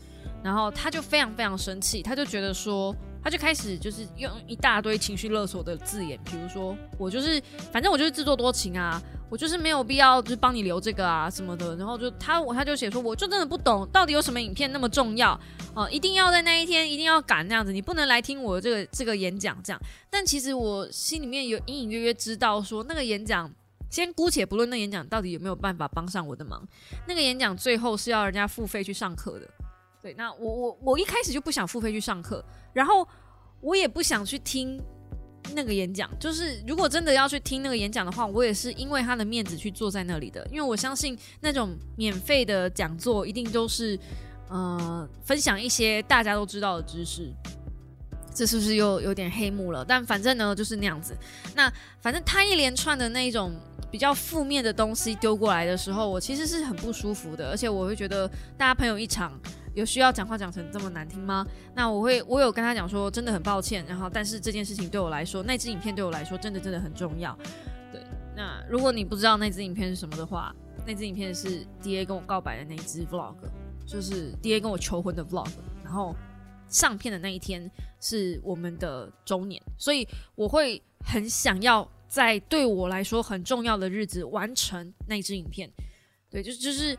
[0.45, 2.95] 然后他就非常非常生气，他就觉得说。
[3.25, 15.41] 他就开始就是用一大堆情绪勒索的字眼，比如说我就是反正我就是自作多情啊，我就是没有必要就是帮你留这个啊什么的，然后就他他就写说我就真的不懂到底有什么影片那么重要
[15.75, 19.81] 哦，一定要在那一天一定要赶那样子，你不能来听我这个这个演讲这样。
[20.11, 23.51] 但其实我心里面有隐隐约约知道说那个演讲，
[23.89, 26.63] 先姑且不论那演讲到底有没有办法帮上我的忙，
[27.09, 29.49] 那个演讲最后是要人家付费去上课的。
[30.05, 33.09] 对，那我我我一开始就不想付费去上课，然后
[33.63, 34.79] 我也不想去听
[35.55, 36.11] 那个演讲。
[36.21, 40.47] 就是如果真的要去听那个演讲的话，我也是因为他的面子去坐在那里的。
[40.53, 43.99] 因为我相信那种免费的讲座一定都是
[44.51, 47.33] 呃分享一些大家都知道的知识。
[48.35, 49.83] 这是不是又有点黑幕了？
[49.83, 51.17] 但反正呢就是那样子。
[51.55, 53.55] 那反正他一连串的那种
[53.91, 59.33] 比较负面的东西丢过来的时候，我其实是很不舒服的，而且我会觉得大家朋友一场。
[59.75, 61.45] 有需要讲话讲成这么难听吗？
[61.75, 63.85] 那我会，我有跟他讲说，真的很抱歉。
[63.87, 67.37] 然后，但是这件事情对我来说，那支影片对我来说，真的真的很重要。
[67.93, 68.01] 对，
[68.37, 70.55] 那如果你不知道那支影片是什么的话，
[70.87, 73.35] 那支影片是 D A 跟我告白的那支 Vlog，
[73.85, 75.51] 就是 D A 跟我求婚的 Vlog。
[75.83, 76.15] 然后
[76.69, 77.69] 上片的那一天
[78.01, 80.07] 是我们的周年，所以
[80.37, 85.69] 我会很想要在对我来说很重要的日子完成那支影片。
[86.31, 86.97] 对，就就是。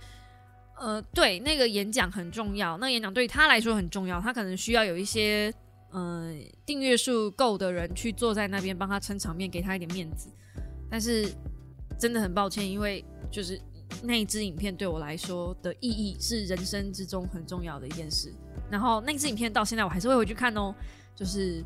[0.77, 2.77] 呃，对，那个演讲很重要。
[2.77, 5.53] 那个演讲对于他来说很重要，他可能需要有一些
[5.91, 6.33] 呃
[6.65, 10.29] 订阅数够的人去坐在那边帮他撑场面，给他一点面子。
[10.89, 11.31] 但是
[11.97, 13.59] 真的很抱歉，因为就是
[14.03, 18.33] 那一支影片对我来说的意义是人生之中很重要的一件事。
[18.69, 20.75] 然后那支影片到现在我还是会回去看哦，
[21.15, 21.63] 就是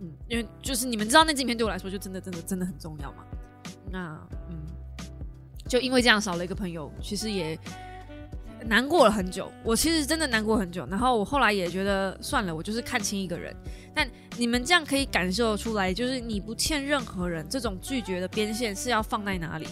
[0.00, 3.24] 嗯，因为就是你们知道那支影片对我来说就真的真的真的很重要嘛。
[3.92, 4.58] 那嗯，
[5.68, 7.56] 就因为这样少了一个朋友，其实也。
[8.66, 10.86] 难过了很久，我其实真的难过很久。
[10.86, 13.54] 然后我后来也觉得算了，我就是看清一个人。
[13.94, 19.66] 但你们这样可以感受出来，就是你不欠任何人，这种拒绝的边线是要放在哪里？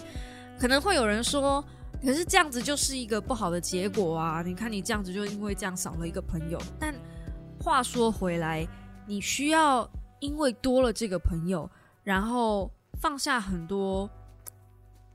[0.58, 1.64] 可能会有人说，
[2.02, 4.42] 可是这样子就是一个不好的结果啊！
[4.42, 6.60] 你看你这样子就因为这样少了一个朋友。
[6.78, 6.94] 但
[7.60, 8.66] 话说回来，
[9.06, 9.88] 你需要
[10.20, 11.70] 因为多了这个朋友，
[12.02, 12.70] 然后
[13.00, 14.10] 放下很多。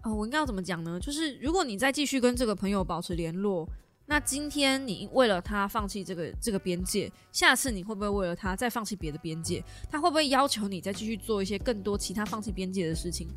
[0.04, 1.00] 哦，我应该要怎么讲呢？
[1.00, 3.68] 就是如果你再继续跟这个朋友保持联络，
[4.06, 9.64] 那今天你为了他放弃这个这个边界，下次你会不会为了他再放弃别的边界？
[9.90, 13.30] 他会不会要求你再继续做一些更多其他放弃边界的事情？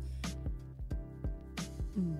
[1.95, 2.17] 嗯，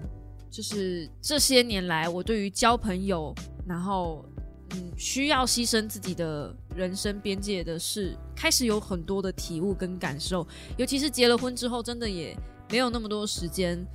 [0.50, 3.36] 就是这些年来我对于交朋友，
[3.68, 4.26] 然后
[4.72, 10.48] 嗯需要牺牲自己的人生边界的事，开始有很多的体悟跟感受。
[10.78, 12.34] 尤其是结了婚之后，真的也
[12.72, 13.86] 没有那么多时间。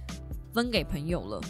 [0.53, 1.41] 分给朋友了，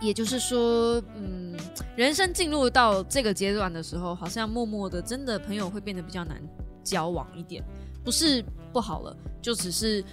[0.00, 1.56] 也就是说，嗯，
[1.96, 6.42] 人生进入到这个阶段的时候，好像默默的，真的朋友会变得比较难
[6.82, 7.62] 交往一点，
[8.04, 10.04] 不是不好了，就只是，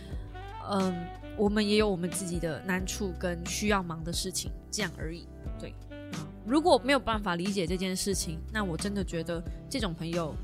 [0.70, 5.28] 嗯，我们也有我们自己的难处跟需要忙的事情，这样而已。
[5.60, 5.74] 对，
[6.46, 10.36] 如果没有办法理解这件事情，那我真的觉得这种朋友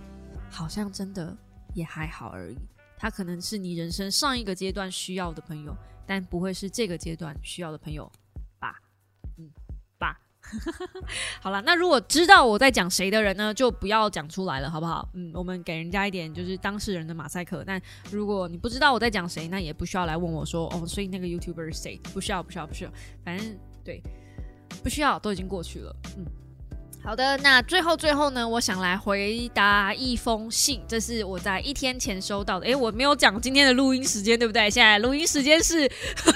[0.49, 1.35] 好像真的
[1.75, 2.57] 也还好而已，
[2.97, 5.75] 他可能是你人生上一个阶段需要的朋友。
[6.05, 8.11] 但不会是这个阶段需要的朋友
[8.59, 8.79] 吧？
[9.37, 9.49] 嗯，
[9.97, 10.19] 吧。
[11.41, 15.09] 好了，那如果知道我在讲谁的人呢，就不要讲出来了，好不好？
[15.13, 17.63] 嗯，我们给人家一点就是当事人的马赛克。
[17.65, 21.99] 但如果你不知道我在讲谁，那也不需要来问我说哦，所以那个 YouTuber 是谁？
[22.13, 22.91] 不需要，不需要，不需要。
[23.23, 24.01] 反正对，
[24.83, 25.95] 不需要，都已经过去了。
[26.17, 26.25] 嗯。
[27.05, 32.65] 好的，那最后最后呢，我想来回答一封信，这是我在一天前收到的。
[32.65, 34.67] 诶，我没有讲今天的录音时间，对不对？
[34.71, 35.87] 现在录音时间是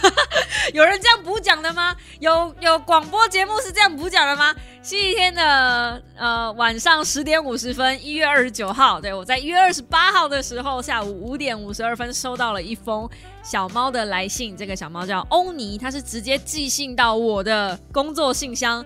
[0.72, 1.96] 有人这样补讲的吗？
[2.20, 4.56] 有有广播节目是这样补讲的吗？
[4.84, 13.10] 星期天的呃晚上十点五十分，一月二十九号，对我在一月二十八号的时候下午五点五十二分收到了一封
[13.44, 18.86] 小猫的来信，这个小猫叫欧尼，它是直接寄信到我的工作信箱。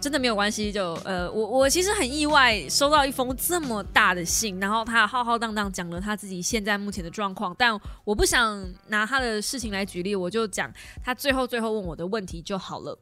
[0.00, 10.72] 真的没有关系，就呃，我我其实很意外收到一封这么大的信，然后他浩浩荡荡讲了他自己现在目前的状况，但我不想拿他的事情来举例，我就讲
[11.04, 12.98] 他最后最后问我的问题就好了，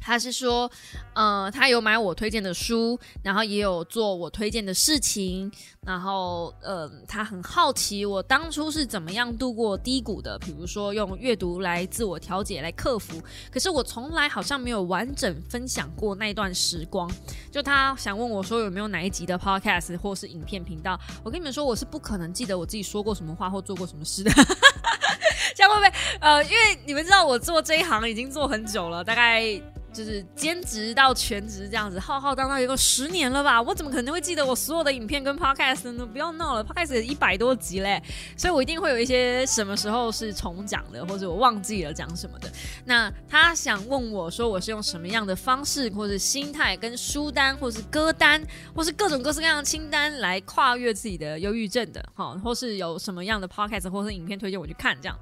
[0.00, 0.70] 他是说，
[1.14, 5.50] 呃，他有买我推荐的书，然后也有做我推荐的事情，
[5.82, 13.20] 然后，呃，他很好奇我当初是怎么样度过低谷的，比如说用阅读来自我调节来克服。
[13.50, 17.10] 可是我从来好像没有完整分享过那段时光。
[17.50, 20.98] 就他想问我说有没有哪一集的 podcast 或是影片频道？
[21.22, 24.30] 我跟你们说，我是不可能记得我自己说过什么话或做过什么事的。
[25.54, 25.92] 这样会不会？
[26.20, 29.60] 呃，因为你们知道我做这一行已经做很久了，大概。
[29.98, 33.60] 就是兼职到全职这样子，浩浩荡荡有个十年了吧？
[33.60, 36.06] 我怎么可能会记得我所有的影片跟 podcast 呢？
[36.06, 38.00] 不要闹了，podcast 一百多集嘞，
[38.36, 42.48] 所以我一定会有一些什么时候是重讲的，或者我忘记了讲什么的。
[42.84, 48.40] 那他想问我说，我是用什么样的方式，或者心态，跟书单，或是歌单，
[48.72, 52.00] 或是各种各式各样的清单来跨越自己的忧郁症的？
[52.14, 54.96] 哈，或是有什么样的 podcast 或是影片推荐我去看？
[55.02, 55.18] 这样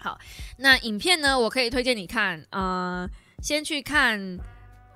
[0.00, 0.18] 好，
[0.58, 1.38] 那影片呢？
[1.38, 3.08] 我可以推荐你看，呃。
[3.40, 4.18] 先去看，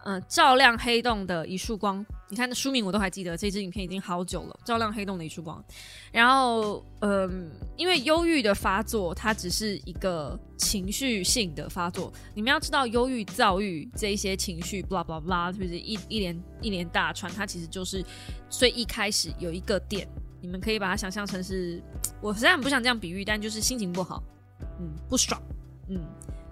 [0.04, 2.04] 呃，照亮黑洞的一束光。
[2.30, 4.60] 你看那书名我都还记得，这支影片已经好久了。
[4.62, 5.64] 照亮黑洞的一束光。
[6.12, 12.12] 然后，嗯，因为忧郁的发作，它只是一个情绪性的发作。
[12.34, 17.32] 你们要知道，忧郁、躁郁这一些情绪，blah blah blah，是不是一一连一连大串？
[17.32, 18.04] 它其实就是
[18.50, 20.06] 最一开始有一个点，
[20.42, 21.82] 你们可以把它想象成是，
[22.20, 24.22] 我虽然不想这样比喻，但就是心情不好，
[24.78, 25.40] 嗯，不爽，
[25.88, 25.98] 嗯。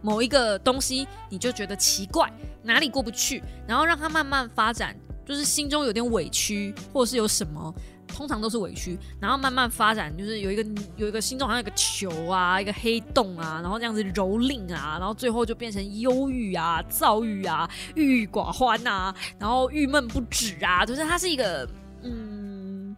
[0.06, 2.32] 某一个东西，你就觉得奇怪，
[2.62, 4.96] 哪里过不去，然后让它慢慢发展，
[5.26, 7.74] 就是心中有点委屈，或者是有什么，
[8.06, 10.64] 通常都是委屈，然后慢慢发展，就是有一个
[10.96, 21.68] 有一个心中好像有个球啊，一个黑洞啊，然后这样子蹂躏啊，然后最后就变成忧郁啊、躁郁啊、郁郁寡欢啊，然后郁闷不止啊，就是它是一个
[22.04, 22.96] 嗯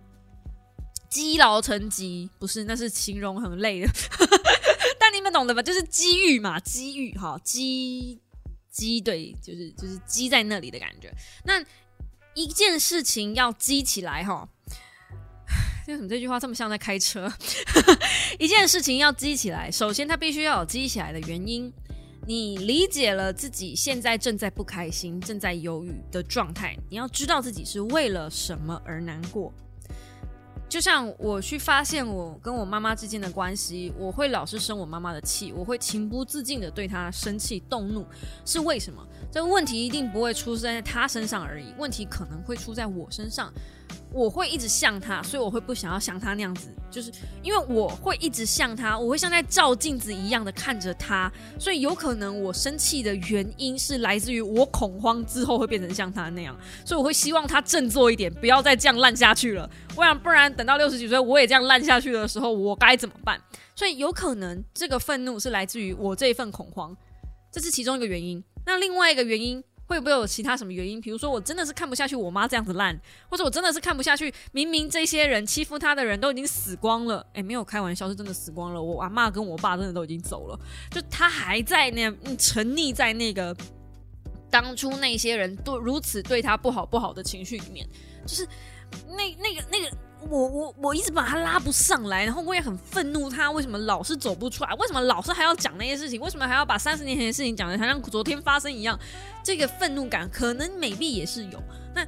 [1.09, 3.89] 积劳成疾，不是，那是形容很累的。
[5.33, 5.63] 懂的吧？
[5.63, 8.21] 就是机遇嘛，机遇哈，积
[8.71, 11.13] 积对，就是就是积在那里的感觉。
[11.45, 11.65] 那
[12.35, 14.49] 一件事情要积起来哈，
[15.89, 17.33] 为什么这句话这么像在开车？
[18.39, 21.73] 一件事情要积起来，首先它必须要有积起来的原因。
[22.27, 29.51] 你理解了自己现在正在不开心、正在忧郁的状态，你要知道自己是为了什么而难过。
[30.69, 38.05] 就像我去发现我跟我妈妈之间的关系，我会老是生我妈妈的气，我会情不自禁的对她生气动怒，
[38.45, 39.03] 是为什么？
[39.33, 43.51] 这个问题一定不会出生在她身上而已，问题可能会出在我身上。
[44.13, 47.13] 我会一直像他，所以我会不想要像他那样子，就是
[47.43, 59.69] 因为我会一直像他，我会像在照镜子一样的看着他，所以有可能我生气的原因是来自于我恐慌之后会变成像他那样，所以我会希望他振作一点，不要再这样烂下去了。
[59.95, 63.39] 不然不然等到六十几岁我也这样烂下去的时候，我该怎么办？
[63.75, 66.97] 所以有可能这个愤怒是来自于我这一份恐慌，
[67.53, 68.43] 这是其中一个原因。
[68.65, 69.63] 那另外一个原因。
[69.89, 71.01] 会不会有其他什么原因？
[71.01, 72.97] 比如说，我真的是看不下去我妈这样子烂，
[73.29, 78.81] 或者我真的是看不下去，明明这些人欺负她的人都已经死光了，诶，没有开玩笑，是真的死光了。
[78.81, 80.61] 我阿妈跟我爸真的都已经走了，
[80.91, 83.57] 就他还在那沉溺在那个
[84.49, 87.89] 当初那些人都如此对他不好不好的情绪里面，
[88.27, 88.47] 就是
[89.09, 89.97] 那那个那个。
[90.29, 94.75] 我我我一直把他拉不上来，然后我也很愤怒，他为什么老是走不出来？
[94.75, 96.21] 为什么老是还要讲那些事情？
[96.21, 98.99] 为什么还要把三十年前的事情讲的好像昨天发生一样？
[99.43, 101.63] 这个愤怒感可能美丽也是有。
[101.95, 102.07] 那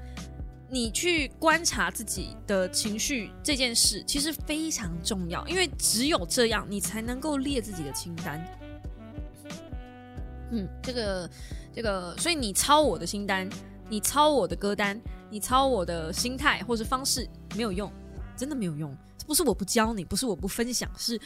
[0.68, 8.44] 你去观察自己的情绪这件事，其实非常重要，因为只有这样，你才能够列自己的清单。
[10.52, 11.30] 嗯，这个
[11.72, 13.48] 这个，所以你抄我的清单，
[13.90, 17.92] 你抄我的歌单，你抄我的心态或是方式没有用。
[18.36, 21.20] 真的没有用，不是我不教你，不是我不分享，是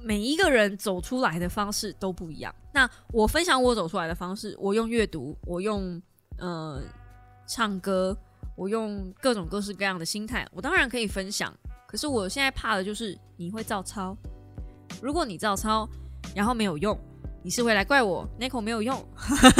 [0.00, 2.54] 每一个人走出来的方式都不一样。
[2.72, 6.00] 那我分享我走出来的方式，我用阅读，我用
[6.38, 6.80] 呃
[7.46, 8.16] 唱歌，
[8.56, 11.52] 我用各种各式各样的心态，我当然可以分享。
[11.86, 14.16] 可是我现在怕的就是你会照抄。
[15.02, 15.86] 如果你照抄，
[16.34, 16.98] 然后没有用，
[17.42, 19.04] 你是会来怪我 n i c o 没有用，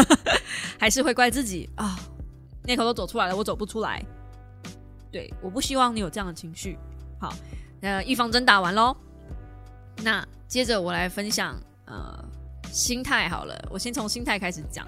[0.79, 1.99] 还是会怪自己啊
[2.65, 4.03] n i c o 都走出来了，我走不出来。
[5.11, 6.79] 对，我不希望你有这样的情绪。
[7.21, 7.35] 好，
[7.81, 8.97] 那预防针打完喽。
[10.03, 11.55] 那接着我来分享，
[11.85, 12.25] 呃，
[12.71, 14.87] 心态好了，我先从心态开始讲。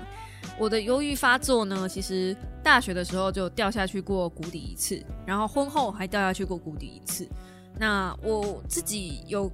[0.58, 7.28] 我的忧郁发作呢，其实大学的时候就掉下去过谷底一次，然后婚后还掉下去过谷底一次。
[7.76, 9.50] 那我自己有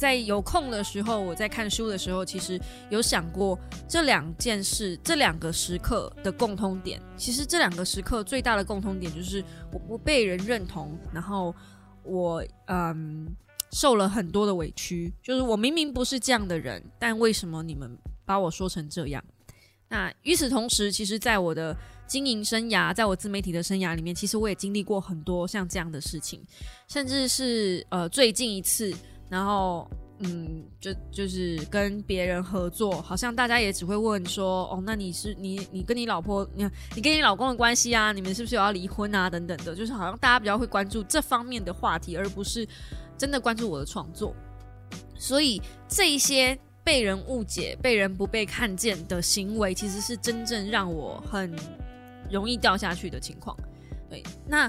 [0.00, 6.98] 在有空的时候，我在看书的时候，其实有想过这两件事，这两个时刻的共通点。
[7.18, 11.54] 其实这两个时刻最大的共通点就是我不被人认同，然后
[12.02, 13.28] 我嗯
[13.72, 15.12] 受了很多的委屈。
[15.22, 17.94] 就是我明明不是这样的人，但为什么你们
[18.24, 19.22] 把我说成这样？
[19.90, 21.76] 那与此同时，其实在我的
[22.06, 26.42] 经营生涯，在我自媒体的生涯里面，其实我也经历过很多像这样的事情，
[26.88, 28.94] 甚至是呃最近一次，
[29.30, 42.68] 然后嗯，就就是跟别人合作，好像大家也只会问说，哦，那你是你你跟你老婆，你你跟你老公的关系啊，你们是不是有要离婚啊等等的，就是好像大家比较会关注这方面的话题，而不是
[43.16, 44.34] 真的关注我的创作，
[45.16, 46.58] 所以这一些。
[46.82, 51.54] 被人误解、被人不被看见的行为，其实是真正让我很
[52.30, 53.54] 容易掉下去的情况。
[54.08, 54.68] 对，那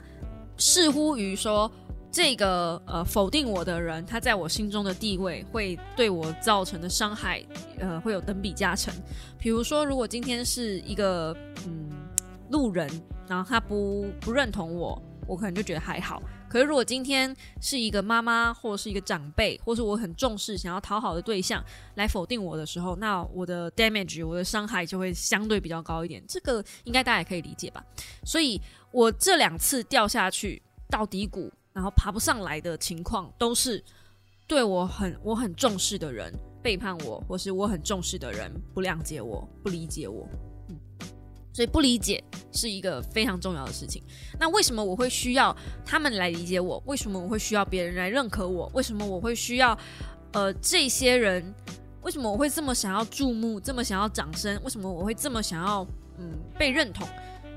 [0.57, 1.71] 似乎于说
[2.11, 7.41] 这个呃否定我的人，他在我心中的地位会对我造成的伤害，
[7.79, 8.93] 呃，会有等比加成。
[9.39, 11.35] 比如说，如果今天是一个
[11.65, 11.89] 嗯
[12.49, 12.89] 路人，
[13.27, 16.21] 然后他不不认同我，我可能就觉得还好。
[16.49, 21.63] 可是，如果今天是一个妈妈，或者是一个长辈，或是我很重视、想要讨好的对象
[21.95, 26.21] 来否定我的时候，那我的 damage，我的伤害就会相对比较高一点。
[26.27, 27.81] 这个应该大家也可以理解吧？
[28.25, 28.59] 所以
[28.91, 33.83] 我这两次掉下去到低谷，然后爬不上来的情况，都是
[34.47, 40.27] 对我很我很重视的人背叛我，或是我很重视的人不谅解我、不理解我。
[41.53, 44.01] 所以不理解是一个非常重要的事情。
[44.39, 45.53] 那为什么我会需要
[45.85, 46.81] 他们来理解我？
[46.85, 48.71] 为什么我会需要别人来认可我？
[48.73, 49.77] 为什么我会需要
[50.31, 51.53] 呃这些人？
[52.03, 53.59] 为什么我会这么想要注目？
[53.59, 54.57] 这么想要掌声？
[54.63, 55.85] 为什么我会这么想要
[56.17, 57.05] 嗯被认同？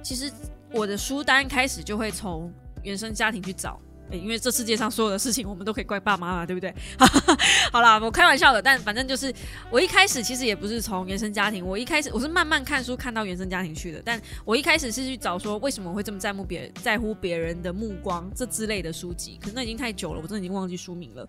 [0.03, 0.31] 其实
[0.73, 2.53] 我的书单开始就会从
[2.83, 3.81] 原生家庭去找。
[4.11, 6.73] 因为这世界上所有的事情，我们都可以怪爸妈嘛，对不对？
[7.73, 9.33] 好啦，我开玩笑的，但反正就是
[9.71, 14.01] 我一开始其实也不是从原生家庭，我一开始我是慢慢看书看到原生家庭去的。
[14.05, 21.29] 但我一开始是去找说为什么会这么在乎别人在乎别人的目光这之类的书籍，可是那已经太久了，我真的已经忘记书名了，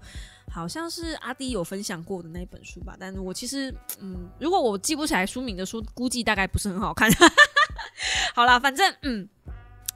[0.52, 2.96] 好像是阿迪有分享过的那本书吧。
[3.00, 7.10] 但是我其实嗯，如果我记不起来书名的书，估计大概不是很好看。
[8.36, 9.28] 好啦，反正嗯。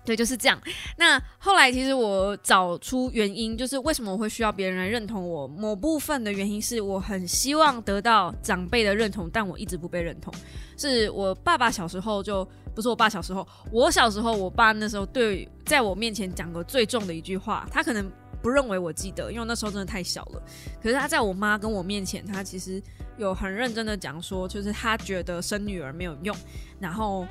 [0.09, 0.59] 对，就是这样。
[0.97, 5.47] 那后来其实我找出原因，就是为什么我会需要别人来认同我。
[5.47, 10.33] 某部分的原因是我很希望得到长辈的认同，但我一直不被认同。
[10.77, 12.43] 是我爸爸小时候就
[12.73, 20.41] 不是我爸小时候，我小时候，我爸那时候对在我面前讲过最重的一句话，他可能不认为我记得，因为那时候真的太小了。
[20.81, 22.81] 可是他在我妈跟我面前，他其实
[23.19, 26.35] 有很认真的讲说，就是他觉得生女儿没有用，
[26.79, 27.27] 然后。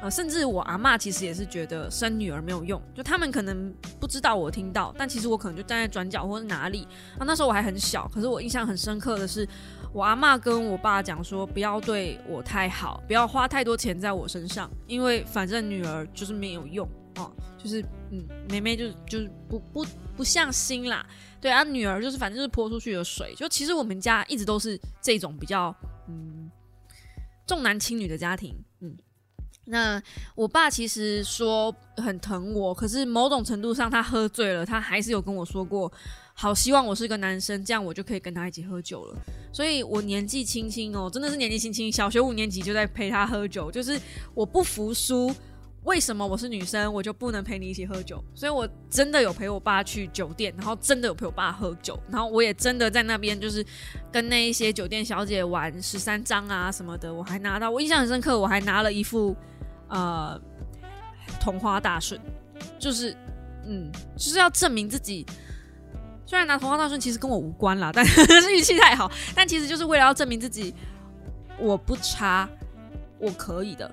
[0.00, 6.86] 呃，甚至我阿妈其实也是觉得生女儿没有用，就他们可能不知道我听到，但其实我可能就站在转角或者哪里。
[7.18, 9.48] 啊，那时候我还很小，可是我印象很深刻的是，
[9.92, 21.04] 我阿妈跟我爸讲说，不要对我太好，不要花太多钱在我身上，因为反正女儿就是没有用哦，就是嗯，妹妹就就是不不不像心啦，
[21.40, 23.34] 对啊，女儿就是反正就是泼出去的水。
[23.34, 25.74] 就其实我们家一直都是这种比较
[26.08, 26.50] 嗯
[27.46, 28.96] 重男轻女的家庭，嗯。
[29.68, 30.00] 那
[30.36, 35.92] 我爸其实说很疼我，可是某种程度上他喝醉了，他还是有跟我说过，
[36.34, 39.16] 好希望我是个男生，这样我就可以跟他一起喝酒了。
[39.52, 44.00] 所以我年纪轻轻哦，真的是年纪轻轻，小学五年级就在陪他喝酒，就是
[44.34, 45.34] 我不服输，
[45.82, 48.22] 为什么我是女生我就不能陪你一起喝酒？
[48.36, 53.66] 所以我真的有陪我爸去酒店，然后真的有陪我爸喝酒，然后我也真的在那边就是
[54.12, 59.34] 跟那一些酒店小姐玩十三张啊什么的，我还拿到，我印象很深刻，我还拿了一副。
[59.88, 60.40] 呃，
[61.40, 62.20] 同花大顺，
[62.78, 63.16] 就是，
[63.64, 65.26] 嗯，就是要证明自己。
[66.24, 69.08] 虽然拿同花大顺其实跟我无关啦，但是运气太好。
[69.34, 70.74] 但其实就是为了要证明自己，
[71.56, 72.48] 我不差，
[73.20, 73.88] 我可以的。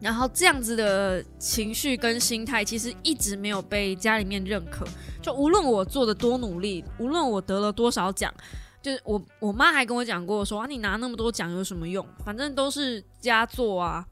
[0.00, 4.86] 然后这样子的情绪跟心态，其实一直没有被家里面认可。
[5.20, 8.32] 就无论我做的多努力，无论我得了多少奖，
[8.80, 12.06] 就是我我妈还跟我讲过说啊，你拿那么多奖有什么用？
[12.24, 14.06] 反正都是佳作啊。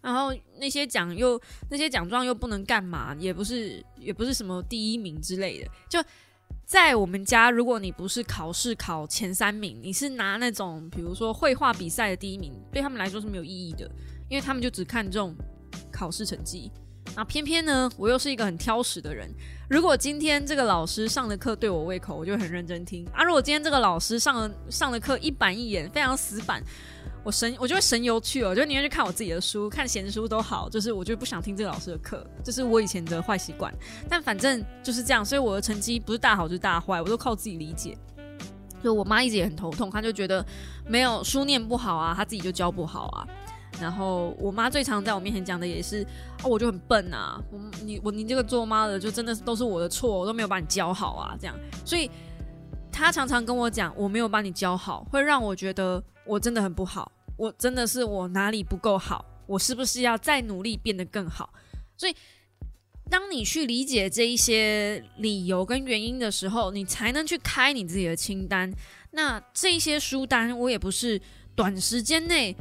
[0.00, 1.40] 然后那些奖又
[1.70, 5.70] 那些奖状又不能干嘛，也不是也不是什么第一名之类的。
[5.88, 6.02] 就
[6.64, 13.90] 在我们家，如果你不是考试考前三名，你是拿那种比如说绘画比赛的第一名，对他们来说是没有意义的，
[14.28, 15.34] 因为他们就只看重
[15.92, 16.70] 考试成绩。
[17.16, 19.28] 那偏偏呢，我又是一个很挑食的人。
[19.68, 23.24] 如果今天这个老师上的课对我胃口，我就很认真听啊。
[23.24, 26.62] 如果今天这个老师上了上的课一板一眼，非常死板，
[27.22, 30.68] 我神我就会神游去了，我就宁愿去看我自己的书，看闲书都好。
[30.70, 33.72] 就是我就不想听这个老师的课，这是我以前的坏习惯。
[34.08, 37.96] 但反正就是这样，所以我的成绩不是大好就是大坏，我都靠自己理解。
[38.82, 40.44] 就我妈一直也很头痛，她就觉得
[40.86, 43.28] 没有书念不好啊，她自己就教不好啊。
[43.78, 46.02] 然后我妈最常在我面前讲的也是，
[46.42, 51.54] 哦，我就很笨啊，我你我你这个做妈的就真的是都是我的错，我都没有把你教好啊，这样。
[51.84, 52.10] 所以
[52.90, 61.52] 她常常跟我讲，我没有把你教好，会让我觉得我真的很不好，我真的是我哪里不够好，我是不是要再努力变得更好？
[61.96, 62.14] 所以。
[63.10, 68.72] 当你去理解这一些理由跟原因的时候，你才能去开你自己的清单。
[69.10, 71.20] 那这些书单，我也不是
[71.56, 72.54] 短时间内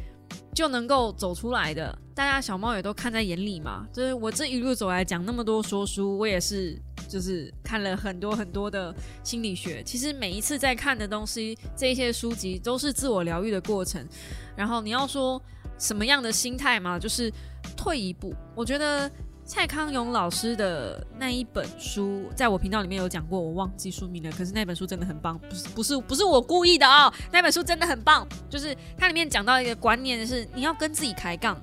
[0.59, 1.97] 就能够走出来的。
[2.13, 3.87] 大家小猫也都看在眼里嘛。
[3.93, 8.93] 就是我这一路走来讲那么多说书，我也是就是看了很多很多的
[9.23, 9.81] 心理学。
[9.83, 14.05] 其实每一次在看的东西，这些书籍都是自我疗愈的过程。
[14.53, 15.41] 然后你要说
[15.77, 17.31] 什么样的心态嘛，就是
[17.77, 18.35] 退一步。
[18.53, 19.09] 我觉得。
[19.49, 24.31] 蔡康永老师的那一本书，在我频道里面有讲过，我忘记书名了。
[24.31, 27.11] 可是那本书真的很棒，不是不是不是我故意的啊！
[27.31, 31.59] 那本书真的很棒，就是它里面讲到一个观念是，你要跟自己开杠，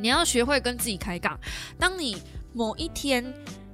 [0.00, 1.38] 你要学会跟自己开杠。
[1.78, 2.16] 当你
[2.54, 3.22] 某一天，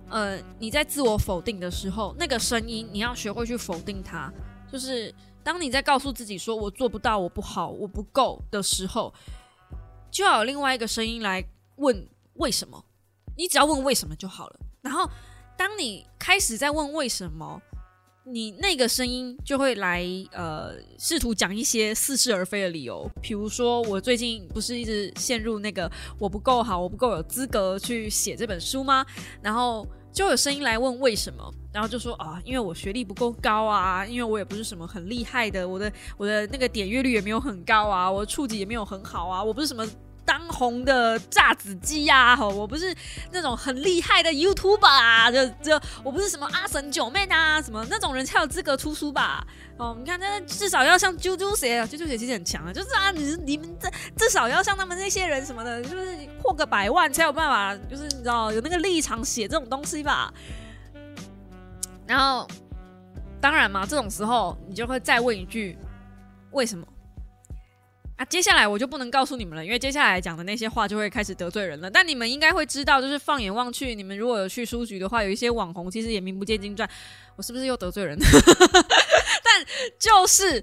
[0.09, 4.33] 呃，你在自我否定的时候，那个声音你要学会去否定它。
[4.71, 5.15] 就是
[5.45, 9.15] 当你在告诉自己说我做不到、我不好、我不够的时候，
[10.11, 11.45] 就要有另外一个声音来
[11.77, 12.05] 问。
[12.41, 12.85] 为什么？
[13.37, 14.61] 你只要问为什么就好了。
[14.83, 15.09] 然后，
[15.57, 17.61] 当你开始在问为什么，
[18.25, 23.09] 你那个声音就会来呃，试图讲一些似是而非的理由。
[23.23, 29.05] 比如说，我最近不是一直陷入那个我不够好，我不够有资格去写这本书吗？
[29.43, 39.87] 然后就有声音来问为什么，然后就说啊，因为我学历不够高啊，因为我也不是什么很厉害的，我的我的那个点阅率也没有很高啊，我触及也没有很好啊，我不是什么。
[40.25, 42.37] 当红的炸子鸡呀！
[42.37, 42.95] 吼，我不是
[43.33, 49.47] 那种很厉害的 YouTuber 啊，就就我不是什么阿神九妹啊，什么那种人才有资格出书吧？
[49.77, 60.33] 哦，你看，那至少要像啾啾鞋，啾啾鞋其实很强啊，就是啊，你你们这至少要像他们那些人什么的，就是破个百万才有办法，就是你知道有那个立场写这种东西吧？
[62.07, 62.47] 然后，
[63.41, 65.79] 当然嘛，这种时候你就会再问一句：
[66.51, 66.87] 为什么？
[68.21, 71.91] 啊，接下来我就不能告诉你们了，因为接下来讲的那些话就会开始得罪人了。
[71.91, 76.87] 但你们应该会知道，就是放眼望去，你们如果有去书局的话，有一些网红其实也名不见经传。
[77.35, 78.19] 我是不是又得罪人？
[79.43, 79.67] 但
[79.99, 80.63] 就是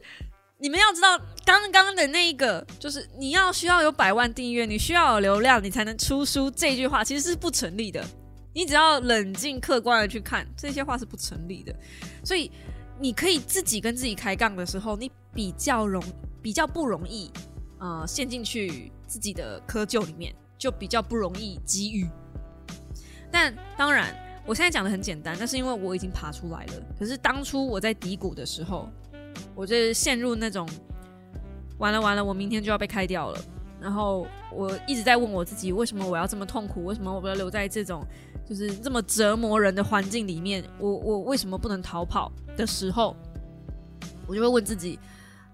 [0.59, 6.51] 你们要知道，刚刚的那一个，就是你要需要有百万订阅，你需要有流量，你才能出书。
[6.51, 8.05] 这句话其实是不成立的。
[8.53, 11.75] 你只要冷静客观的去看，这些话是不成立的。
[12.23, 12.51] 所以
[12.99, 16.03] 你可以自己跟自己开杠的时候，你比较容。
[16.47, 17.29] 比较不容易，
[17.77, 22.07] 呃，陷进去自己的窠臼里面，就比较不容易机遇。
[23.29, 26.73] 但当然，我现在讲的很简单，那是因为我已经爬出来了。
[26.97, 28.87] 可是当初我在低谷的时候，
[29.53, 30.65] 我就陷入那种
[31.79, 33.39] 完了完了，我明天就要被开掉了。
[33.81, 36.85] 然后我一直在问我自己，为什么我要这么痛苦？
[36.85, 38.01] 为什么我要留在这种
[38.47, 40.63] 就是这么折磨人的环境里面？
[40.79, 43.13] 我我为什么不能逃跑的时候，
[44.25, 44.97] 我就会问自己。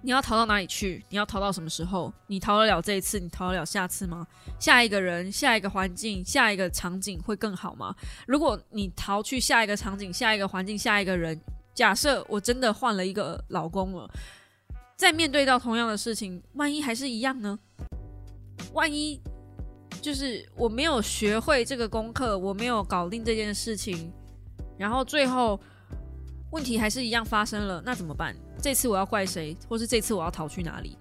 [0.06, 1.02] 你要逃到哪里去？
[1.08, 2.12] 你要逃到什么时候？
[2.28, 3.18] 你逃得了这一次？
[3.22, 4.28] 你逃得了下次吗？
[4.60, 7.96] 下一个人、下一个环境、下一个场景会更好吗？
[8.28, 11.40] 如果你逃去下一个场景、下一个环境、下一个人，
[11.74, 14.10] 假设我真的换了一个老公了，
[14.98, 17.58] 再面对到同样的事情，万一还是一样呢？
[18.74, 19.22] 万一
[20.02, 24.12] 就是我没有学会这个功课，我没有搞定这件事情，
[24.78, 25.58] 然后最后。
[26.54, 28.36] 问题还是一样发生了，那怎么办？
[28.62, 30.96] 这次我要怪谁，或是这次我要逃去哪里？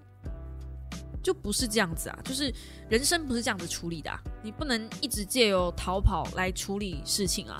[1.21, 2.19] 就不是这样子啊！
[2.25, 2.51] 就是
[2.89, 7.55] 人生不是这样子处理的，你不能一直借由逃跑来处理事情啊。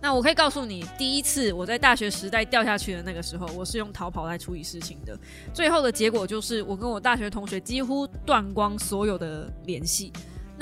[0.00, 5.18] 那我可以告诉你，第一次我在大学时代掉下去的那个时候，我是用逃跑来处理事情的。
[5.52, 10.12] 最后的结果就是，我跟我大学同学几乎断光所有的联系。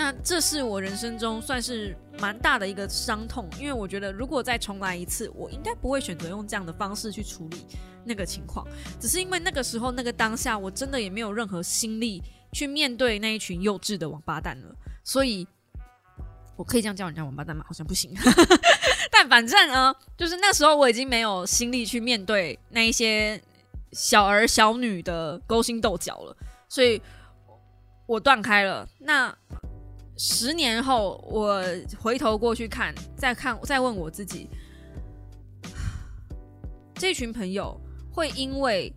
[0.02, 7.66] 那这是我人生中算是蛮大的一个伤痛，因为我觉得如果再重来一次，我应该不会选择用这样的方式去处理
[8.02, 8.66] 那个情况，
[8.98, 14.74] 只是因为那个时候那个当下，我真的也没有任何心力去面对那一群幼稚的王八蛋了，
[15.04, 15.46] 所以
[16.56, 17.62] 我可以这样叫人家王八蛋吗？
[17.68, 18.10] 好像不行，
[19.12, 23.38] 但反正呢，就是那时候我已经没有心力去面对那一些
[23.92, 26.34] 小儿小女的勾心斗角了，
[26.70, 27.02] 所以
[28.06, 28.88] 我断开了。
[29.00, 29.36] 那。
[30.22, 31.64] 十年后，我
[31.98, 34.50] 回头过去看，再看，再问我自己，
[36.92, 37.74] 这群朋友
[38.12, 38.92] 会因为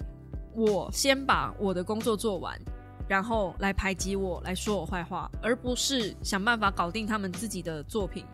[0.54, 2.60] 我先把我的工作做完，
[3.08, 8.26] 然后来排挤我，来说我坏话，而不是想办法搞定他们自己的作品，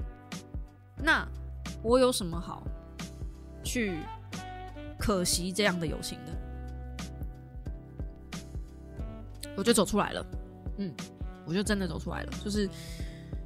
[0.97, 1.23] 那
[1.83, 2.63] 我有什么好
[3.63, 3.99] 去
[4.97, 6.31] 可惜这样的友情的？
[9.55, 10.25] 我就走出来了，
[10.79, 10.91] 嗯。
[11.49, 12.69] 我就真的走出来了，就是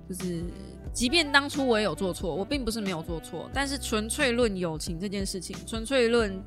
[0.10, 0.43] 就是，
[0.91, 6.43] 即便当初我也有做错，我并不是没有做错，但是纯粹论友情这件事情，纯粹论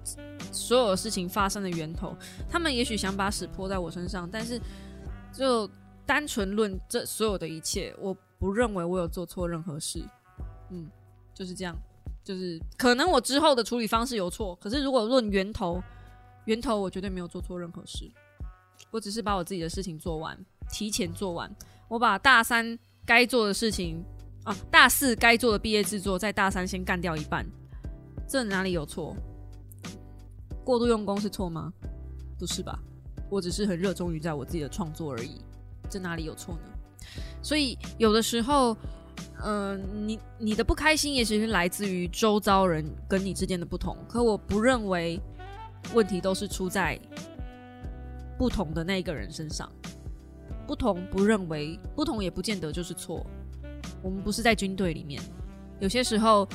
[0.53, 2.15] 所有事情发生的源头，
[2.51, 4.61] 他们也许想把屎泼在我身上，但是
[5.33, 5.69] 就
[6.05, 10.05] 单纯论这所有的一切，我不认为我有做错任何事，
[10.71, 10.87] 嗯，
[11.35, 11.75] 就是这样，
[12.23, 15.83] 就是可能我之后的处理方式有错，可是如果论源头，
[16.45, 18.09] 源头我绝对没有做错任何事，
[18.91, 20.39] 我只是把我自己的事情做完。
[20.71, 21.51] 提前做完，
[21.89, 24.05] 我把大三该做的事情
[24.45, 27.47] 啊，大四该做的毕业制作，在大三先干掉一半，
[28.29, 29.17] 这哪里有错？
[30.64, 31.73] 过度用功是错吗？
[32.39, 32.79] 不是吧？
[33.31, 35.41] 我只是很热衷于在我自己的创作而已，
[35.89, 36.71] 这哪里有错呢？
[37.43, 38.77] 所以有的时候，
[39.43, 45.21] 嗯，你你的不开心也许是来自于周遭人跟你之间的不同，可我不认为
[45.95, 47.01] 问题都是出在
[48.37, 49.71] 不同的那个人身上。
[50.67, 53.25] 不同不认为不同，也不见得就是错。
[54.03, 55.23] 我们不是在军队里面，
[55.81, 56.47] 有些时候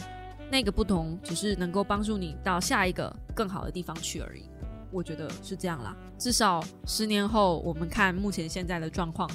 [0.52, 4.44] 那个不同只是能够帮助你到下一个更好的地方去而已。
[4.92, 5.96] 我觉得是这样啦。
[6.18, 9.30] 至少十年后，我们看目前现在的状况，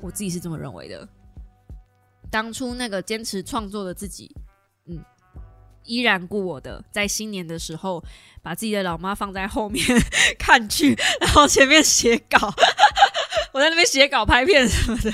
[0.00, 1.08] 我自己是这么认为的。
[2.30, 4.34] 当初那个坚持创作的自己，
[4.86, 4.98] 嗯，
[5.84, 8.04] 依然故我的，在新年的时候
[8.42, 9.82] 把自己的老妈放在后面
[10.36, 12.52] 看剧，然后前面写稿。
[13.52, 15.10] 我在那边写稿、拍片什么的，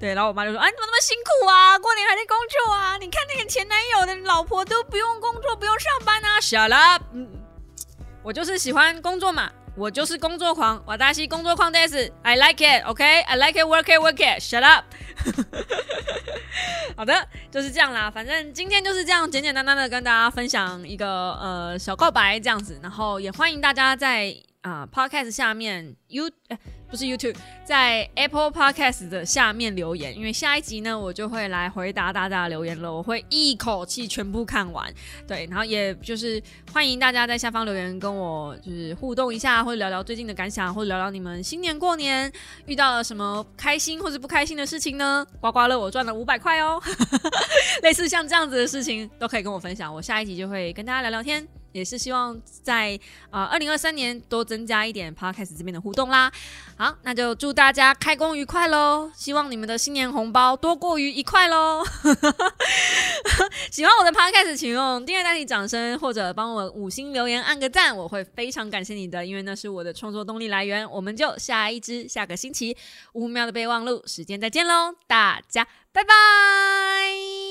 [0.00, 1.78] 对，然后我妈就说：“啊，你怎么那么辛苦啊？
[1.78, 2.96] 过年还在工作啊？
[2.98, 7.28] 你看那个前男友的老婆都不用工作、不用上班啊！” Shut up，嗯，
[8.22, 14.84] 我就是喜欢工作嘛，我就是工作狂，我大西工作狂 this，I like it，OK，I like it，work it，work it，shut up。
[16.96, 24.34] 好的，就是这样啦，反正今天就是这样简简单单的跟大家分享一个呃小告白这样子，然后也欢迎大家在
[24.66, 26.28] 啊 Podcast 下面 You。
[26.88, 32.92] 不是 YouTube，在 Apple Podcast 的下面留言，因为下一集呢，我就会来回答大家的留言了。
[32.92, 34.88] 我会一口气全部看完，
[35.26, 36.40] 对，然后也就是
[36.72, 42.32] 欢迎大家在下方留言跟我就是互动一下，或者聊聊最近的感想，或者聊聊你们新年过年
[42.66, 45.26] 遇到了什么开心或者不开心的事情呢？
[45.40, 46.80] 刮刮乐我赚了五百块哦，
[47.82, 51.65] 类似像这样子的事情都可以跟我分享，我下一集就会跟大家聊聊天。
[51.76, 52.98] 也是希望在
[53.30, 56.32] 啊，二零二三年多增加一点 podcast 这边的互动啦。
[56.78, 59.10] 好，那就祝大家开工愉快喽！
[59.14, 61.84] 希望你们的新年红包多过于一块喽。
[63.70, 70.90] 喜欢我的 podcast，请用订阅代替掌声，或者帮我五星留言按个赞，我会非常感谢你的，因为那是我的创作动力来源。
[70.90, 72.76] 我们就下一支下个星期
[73.12, 77.45] 五秒的备忘录时间再见喽，大家拜拜。